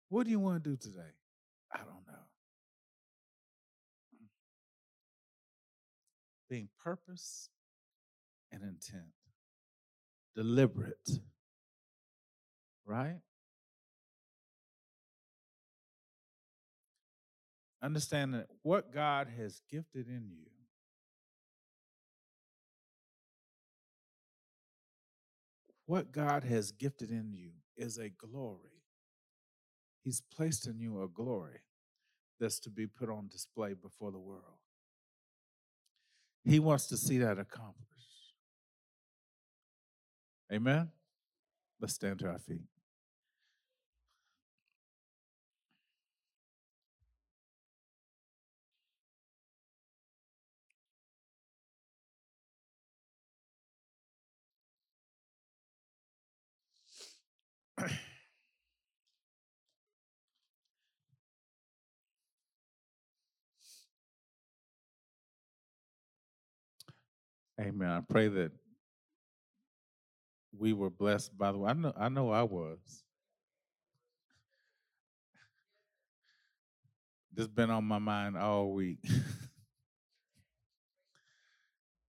what 0.08 0.24
do 0.24 0.30
you 0.30 0.38
want 0.38 0.62
to 0.62 0.70
do 0.70 0.76
today? 0.76 1.10
I 1.72 1.78
don't 1.78 2.06
know. 2.06 2.22
Being 6.48 6.68
purpose 6.84 7.48
and 8.52 8.62
intent, 8.62 9.10
deliberate, 10.36 11.18
right? 12.86 13.18
Understand 17.85 18.32
that 18.35 18.47
what 18.62 18.93
God 18.93 19.28
has 19.37 19.61
gifted 19.70 20.09
in 20.09 20.30
you 20.30 20.47
what 25.87 26.12
God 26.12 26.45
has 26.45 26.72
gifted 26.72 27.11
in 27.11 27.32
you 27.32 27.51
is 27.76 27.99
a 27.99 28.09
glory. 28.09 28.82
He's 30.03 30.22
placed 30.35 30.66
in 30.66 30.78
you 30.78 31.03
a 31.03 31.09
glory 31.09 31.61
that's 32.41 32.59
to 32.61 32.70
be 32.70 32.87
put 32.87 33.09
on 33.09 33.28
display 33.28 33.74
before 33.74 34.11
the 34.11 34.18
world. 34.18 34.59
He 36.45 36.59
wants 36.59 36.87
to 36.89 36.97
see 36.97 37.18
that 37.18 37.39
accomplished. 37.39 37.85
Amen? 40.53 40.91
Let's 41.80 41.95
stand 41.95 42.18
to 42.20 42.28
our 42.28 42.39
feet. 42.39 42.73
Amen. 67.61 67.88
I 67.88 68.00
pray 68.00 68.28
that 68.28 68.52
we 70.57 70.72
were 70.72 70.90
blessed 70.90 71.36
by 71.36 71.52
the 71.52 71.59
way. 71.59 71.70
I 71.70 71.74
know 71.74 71.92
I 71.96 72.09
know 72.09 72.30
I 72.30 72.42
was. 72.42 73.05
This 77.32 77.46
been 77.48 77.70
on 77.70 77.84
my 77.84 77.98
mind 77.98 78.36
all 78.36 78.72
week. 78.72 78.98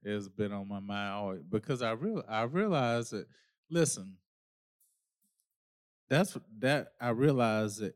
it's 0.04 0.28
been 0.30 0.52
on 0.52 0.68
my 0.68 0.80
mind 0.80 1.14
all 1.14 1.30
week 1.30 1.50
because 1.50 1.82
I 1.82 1.92
real 1.92 2.24
I 2.28 2.44
realized 2.44 3.12
that 3.12 3.28
listen, 3.70 4.18
that's 6.10 6.38
that 6.60 6.90
I 7.00 7.10
realized 7.10 7.82
that 7.82 7.96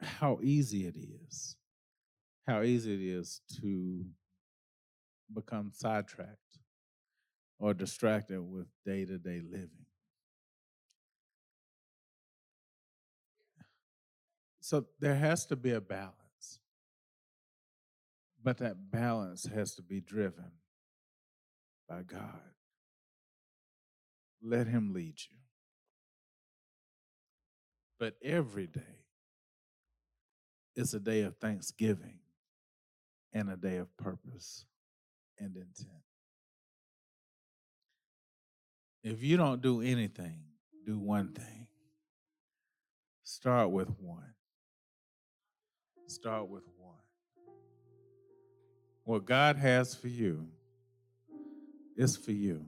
how 0.00 0.38
easy 0.42 0.86
it 0.86 0.96
is. 0.96 1.56
How 2.46 2.62
easy 2.62 2.94
it 2.94 3.00
is 3.00 3.40
to 3.60 4.04
become 5.32 5.70
sidetracked 5.72 6.58
or 7.58 7.74
distracted 7.74 8.40
with 8.40 8.66
day 8.84 9.04
to 9.04 9.18
day 9.18 9.40
living. 9.40 9.86
So 14.60 14.86
there 15.00 15.14
has 15.14 15.46
to 15.46 15.56
be 15.56 15.70
a 15.70 15.80
balance, 15.80 16.60
but 18.42 18.58
that 18.58 18.90
balance 18.90 19.46
has 19.54 19.74
to 19.76 19.82
be 19.82 20.00
driven 20.00 20.50
by 21.88 22.02
God. 22.02 22.40
Let 24.42 24.66
Him 24.66 24.92
lead 24.92 25.14
you. 25.30 25.36
But 27.98 28.16
every 28.22 28.66
day 28.66 29.04
is 30.74 30.92
a 30.92 31.00
day 31.00 31.22
of 31.22 31.36
thanksgiving 31.36 32.18
and 33.32 33.48
a 33.48 33.56
day 33.56 33.76
of 33.76 33.96
purpose 33.96 34.66
and 35.38 35.56
intent. 35.56 36.02
If 39.02 39.22
you 39.22 39.36
don't 39.36 39.62
do 39.62 39.82
anything, 39.82 40.40
do 40.84 40.98
one 40.98 41.28
thing. 41.28 41.66
Start 43.22 43.70
with 43.70 43.88
one. 44.00 44.34
Start 46.08 46.48
with 46.48 46.64
one. 46.78 46.94
What 49.04 49.24
God 49.24 49.56
has 49.56 49.94
for 49.94 50.08
you 50.08 50.48
is 51.96 52.16
for 52.16 52.32
you. 52.32 52.64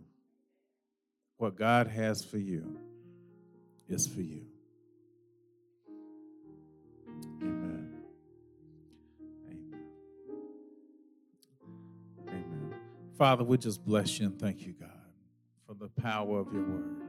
What 1.37 1.57
God 1.57 1.89
has 1.89 2.25
for 2.25 2.39
you 2.39 2.79
is 3.89 4.07
for 4.07 4.21
you. 4.21 4.47
Father, 13.19 13.43
we 13.43 13.59
just 13.59 13.85
bless 13.85 14.21
you 14.21 14.27
and 14.27 14.39
thank 14.39 14.65
you, 14.65 14.75
God, 14.79 14.91
for 15.67 15.75
the 15.75 15.89
power 15.89 16.39
of 16.39 16.53
your 16.53 16.63
word. 16.63 17.03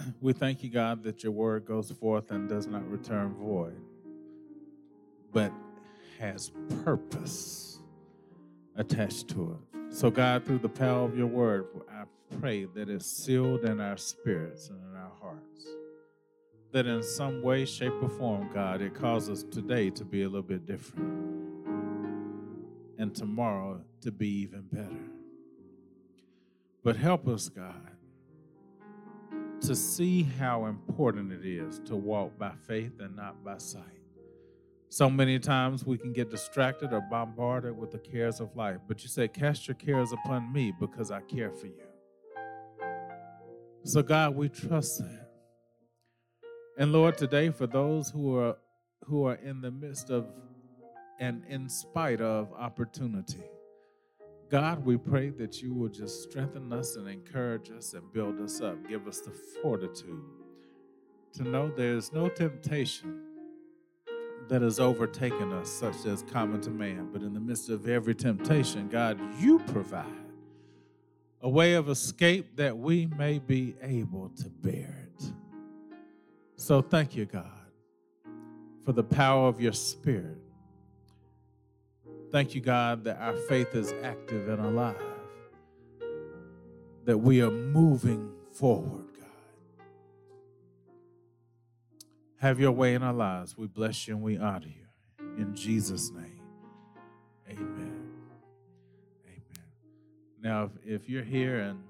We 0.20 0.32
thank 0.32 0.64
you, 0.64 0.70
God, 0.70 1.04
that 1.04 1.22
your 1.22 1.30
word 1.30 1.64
goes 1.64 1.92
forth 1.92 2.30
and 2.30 2.48
does 2.48 2.66
not 2.66 2.90
return 2.90 3.34
void, 3.34 3.80
but 5.30 5.52
has 6.18 6.50
purpose 6.84 7.78
attached 8.76 9.28
to 9.28 9.58
it. 9.74 9.94
So, 9.94 10.10
God, 10.10 10.44
through 10.44 10.58
the 10.58 10.68
power 10.70 11.04
of 11.04 11.16
your 11.16 11.26
word, 11.26 11.66
I 11.88 12.04
pray 12.40 12.64
that 12.64 12.88
it's 12.88 13.06
sealed 13.06 13.64
in 13.64 13.78
our 13.78 13.98
spirits 13.98 14.70
and 14.70 14.78
in 14.90 14.96
our 14.96 15.12
hearts. 15.20 15.66
that 16.72 16.86
in 16.86 17.02
some 17.02 17.42
way, 17.42 17.64
shape, 17.64 17.92
or 18.00 18.08
form, 18.08 18.48
God, 18.54 18.80
it 18.80 18.94
causes 18.94 19.44
today 19.50 19.90
to 19.90 20.04
be 20.04 20.22
a 20.22 20.26
little 20.26 20.42
bit 20.42 20.66
different 20.66 21.39
and 23.00 23.14
tomorrow 23.14 23.80
to 24.02 24.12
be 24.12 24.28
even 24.28 24.62
better. 24.70 25.10
But 26.84 26.96
help 26.96 27.26
us, 27.26 27.48
God, 27.48 27.74
to 29.62 29.74
see 29.74 30.22
how 30.22 30.66
important 30.66 31.32
it 31.32 31.46
is 31.46 31.80
to 31.86 31.96
walk 31.96 32.38
by 32.38 32.52
faith 32.66 33.00
and 33.00 33.16
not 33.16 33.42
by 33.42 33.56
sight. 33.56 33.82
So 34.90 35.08
many 35.08 35.38
times 35.38 35.86
we 35.86 35.96
can 35.96 36.12
get 36.12 36.30
distracted 36.30 36.92
or 36.92 37.00
bombarded 37.00 37.76
with 37.76 37.90
the 37.90 37.98
cares 37.98 38.40
of 38.40 38.54
life. 38.54 38.78
But 38.86 39.02
you 39.02 39.08
say, 39.08 39.28
Cast 39.28 39.66
your 39.68 39.76
cares 39.76 40.12
upon 40.12 40.52
me 40.52 40.72
because 40.78 41.10
I 41.10 41.20
care 41.20 41.52
for 41.52 41.66
you. 41.66 41.86
So, 43.84 44.02
God, 44.02 44.36
we 44.36 44.48
trust 44.48 44.98
that. 44.98 45.30
And 46.76 46.92
Lord, 46.92 47.16
today, 47.16 47.50
for 47.50 47.66
those 47.66 48.10
who 48.10 48.36
are 48.36 48.56
who 49.04 49.24
are 49.24 49.36
in 49.36 49.60
the 49.60 49.70
midst 49.70 50.10
of 50.10 50.26
and 51.20 51.44
in 51.48 51.68
spite 51.68 52.20
of 52.20 52.52
opportunity, 52.54 53.44
God, 54.50 54.84
we 54.84 54.96
pray 54.96 55.30
that 55.30 55.62
you 55.62 55.72
will 55.72 55.88
just 55.88 56.24
strengthen 56.24 56.72
us 56.72 56.96
and 56.96 57.06
encourage 57.06 57.70
us 57.70 57.94
and 57.94 58.12
build 58.12 58.40
us 58.40 58.60
up. 58.60 58.88
Give 58.88 59.06
us 59.06 59.20
the 59.20 59.30
fortitude 59.62 60.24
to 61.34 61.44
know 61.44 61.68
there 61.68 61.94
is 61.94 62.12
no 62.12 62.28
temptation 62.28 63.22
that 64.48 64.62
has 64.62 64.80
overtaken 64.80 65.52
us, 65.52 65.70
such 65.70 66.06
as 66.06 66.24
common 66.24 66.60
to 66.62 66.70
man. 66.70 67.10
But 67.12 67.22
in 67.22 67.32
the 67.32 67.38
midst 67.38 67.68
of 67.68 67.86
every 67.86 68.16
temptation, 68.16 68.88
God, 68.88 69.20
you 69.38 69.60
provide 69.60 70.06
a 71.42 71.48
way 71.48 71.74
of 71.74 71.88
escape 71.88 72.56
that 72.56 72.76
we 72.76 73.06
may 73.06 73.38
be 73.38 73.76
able 73.82 74.30
to 74.30 74.48
bear 74.48 75.06
it. 75.06 75.32
So 76.56 76.82
thank 76.82 77.14
you, 77.14 77.26
God, 77.26 77.46
for 78.84 78.92
the 78.92 79.04
power 79.04 79.46
of 79.46 79.60
your 79.60 79.72
Spirit. 79.72 80.38
Thank 82.30 82.54
you, 82.54 82.60
God, 82.60 83.04
that 83.04 83.20
our 83.20 83.34
faith 83.34 83.74
is 83.74 83.92
active 84.04 84.48
and 84.48 84.64
alive, 84.64 84.96
that 87.04 87.18
we 87.18 87.42
are 87.42 87.50
moving 87.50 88.30
forward. 88.52 89.06
God. 89.18 89.84
Have 92.38 92.60
your 92.60 92.72
way 92.72 92.94
in 92.94 93.02
our 93.02 93.12
lives. 93.12 93.56
We 93.58 93.66
bless 93.66 94.06
you 94.06 94.14
and 94.14 94.22
we 94.22 94.38
honor 94.38 94.68
you. 94.68 94.86
In 95.38 95.54
Jesus' 95.54 96.10
name, 96.12 96.40
amen. 97.48 98.12
Amen. 99.26 99.64
Now, 100.40 100.64
if, 100.64 101.02
if 101.02 101.08
you're 101.08 101.24
here 101.24 101.58
and 101.60 101.82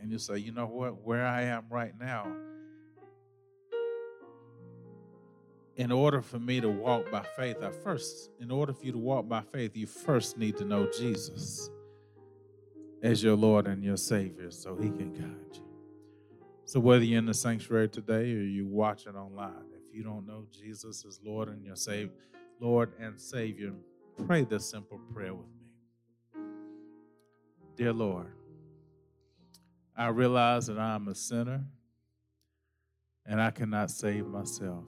and 0.00 0.10
you 0.10 0.18
say, 0.18 0.38
you 0.38 0.52
know 0.52 0.66
what, 0.66 1.02
where 1.02 1.26
I 1.26 1.42
am 1.42 1.64
right 1.68 1.92
now, 1.98 2.32
in 5.76 5.92
order 5.92 6.22
for 6.22 6.38
me 6.38 6.60
to 6.60 6.68
walk 6.68 7.10
by 7.10 7.22
faith, 7.36 7.58
I 7.62 7.70
first, 7.70 8.30
in 8.40 8.50
order 8.50 8.72
for 8.72 8.84
you 8.84 8.92
to 8.92 8.98
walk 8.98 9.28
by 9.28 9.42
faith, 9.42 9.76
you 9.76 9.86
first 9.86 10.38
need 10.38 10.56
to 10.56 10.64
know 10.64 10.88
Jesus 10.90 11.70
as 13.02 13.22
your 13.22 13.36
Lord 13.36 13.66
and 13.66 13.84
your 13.84 13.98
Savior 13.98 14.50
so 14.50 14.74
he 14.76 14.90
can 14.90 15.12
guide 15.12 15.54
you. 15.54 15.62
So, 16.64 16.80
whether 16.80 17.04
you're 17.04 17.18
in 17.18 17.26
the 17.26 17.34
sanctuary 17.34 17.88
today 17.88 18.32
or 18.32 18.42
you 18.42 18.66
watch 18.66 19.06
it 19.06 19.14
online, 19.14 19.66
if 19.74 19.94
you 19.94 20.02
don't 20.02 20.26
know 20.26 20.46
Jesus 20.50 21.04
as 21.06 21.20
Lord 21.22 21.48
and 21.48 21.62
your 21.62 21.76
Savior, 21.76 22.14
Lord 22.58 22.92
and 22.98 23.20
Savior, 23.20 23.72
pray 24.26 24.44
this 24.44 24.68
simple 24.68 24.98
prayer 25.12 25.34
with 25.34 25.46
me. 25.46 26.42
Dear 27.76 27.92
Lord, 27.92 28.32
I 29.94 30.08
realize 30.08 30.66
that 30.68 30.78
I'm 30.78 31.06
a 31.08 31.14
sinner 31.14 31.64
and 33.26 33.40
I 33.40 33.50
cannot 33.50 33.90
save 33.90 34.26
myself. 34.26 34.84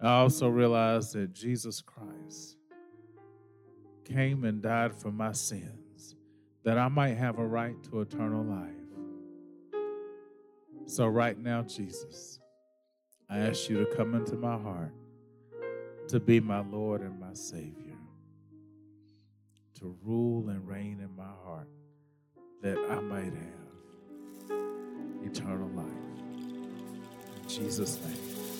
I 0.00 0.12
also 0.12 0.48
realized 0.48 1.12
that 1.12 1.34
Jesus 1.34 1.82
Christ 1.82 2.56
came 4.04 4.44
and 4.44 4.62
died 4.62 4.94
for 4.94 5.10
my 5.12 5.32
sins, 5.32 6.16
that 6.64 6.78
I 6.78 6.88
might 6.88 7.16
have 7.16 7.38
a 7.38 7.46
right 7.46 7.76
to 7.84 8.00
eternal 8.00 8.44
life. 8.44 8.70
So, 10.86 11.06
right 11.06 11.38
now, 11.38 11.62
Jesus, 11.62 12.40
I 13.28 13.38
ask 13.38 13.68
you 13.68 13.84
to 13.84 13.96
come 13.96 14.14
into 14.14 14.36
my 14.36 14.56
heart 14.56 14.92
to 16.08 16.18
be 16.18 16.40
my 16.40 16.58
Lord 16.58 17.02
and 17.02 17.20
my 17.20 17.34
Savior, 17.34 17.96
to 19.78 19.96
rule 20.02 20.48
and 20.48 20.66
reign 20.66 20.98
in 21.00 21.14
my 21.14 21.30
heart 21.44 21.68
that 22.62 22.76
I 22.90 23.00
might 23.00 23.32
have 23.32 24.58
eternal 25.22 25.68
life. 25.68 25.86
In 27.36 27.48
Jesus' 27.48 28.00
name. 28.00 28.59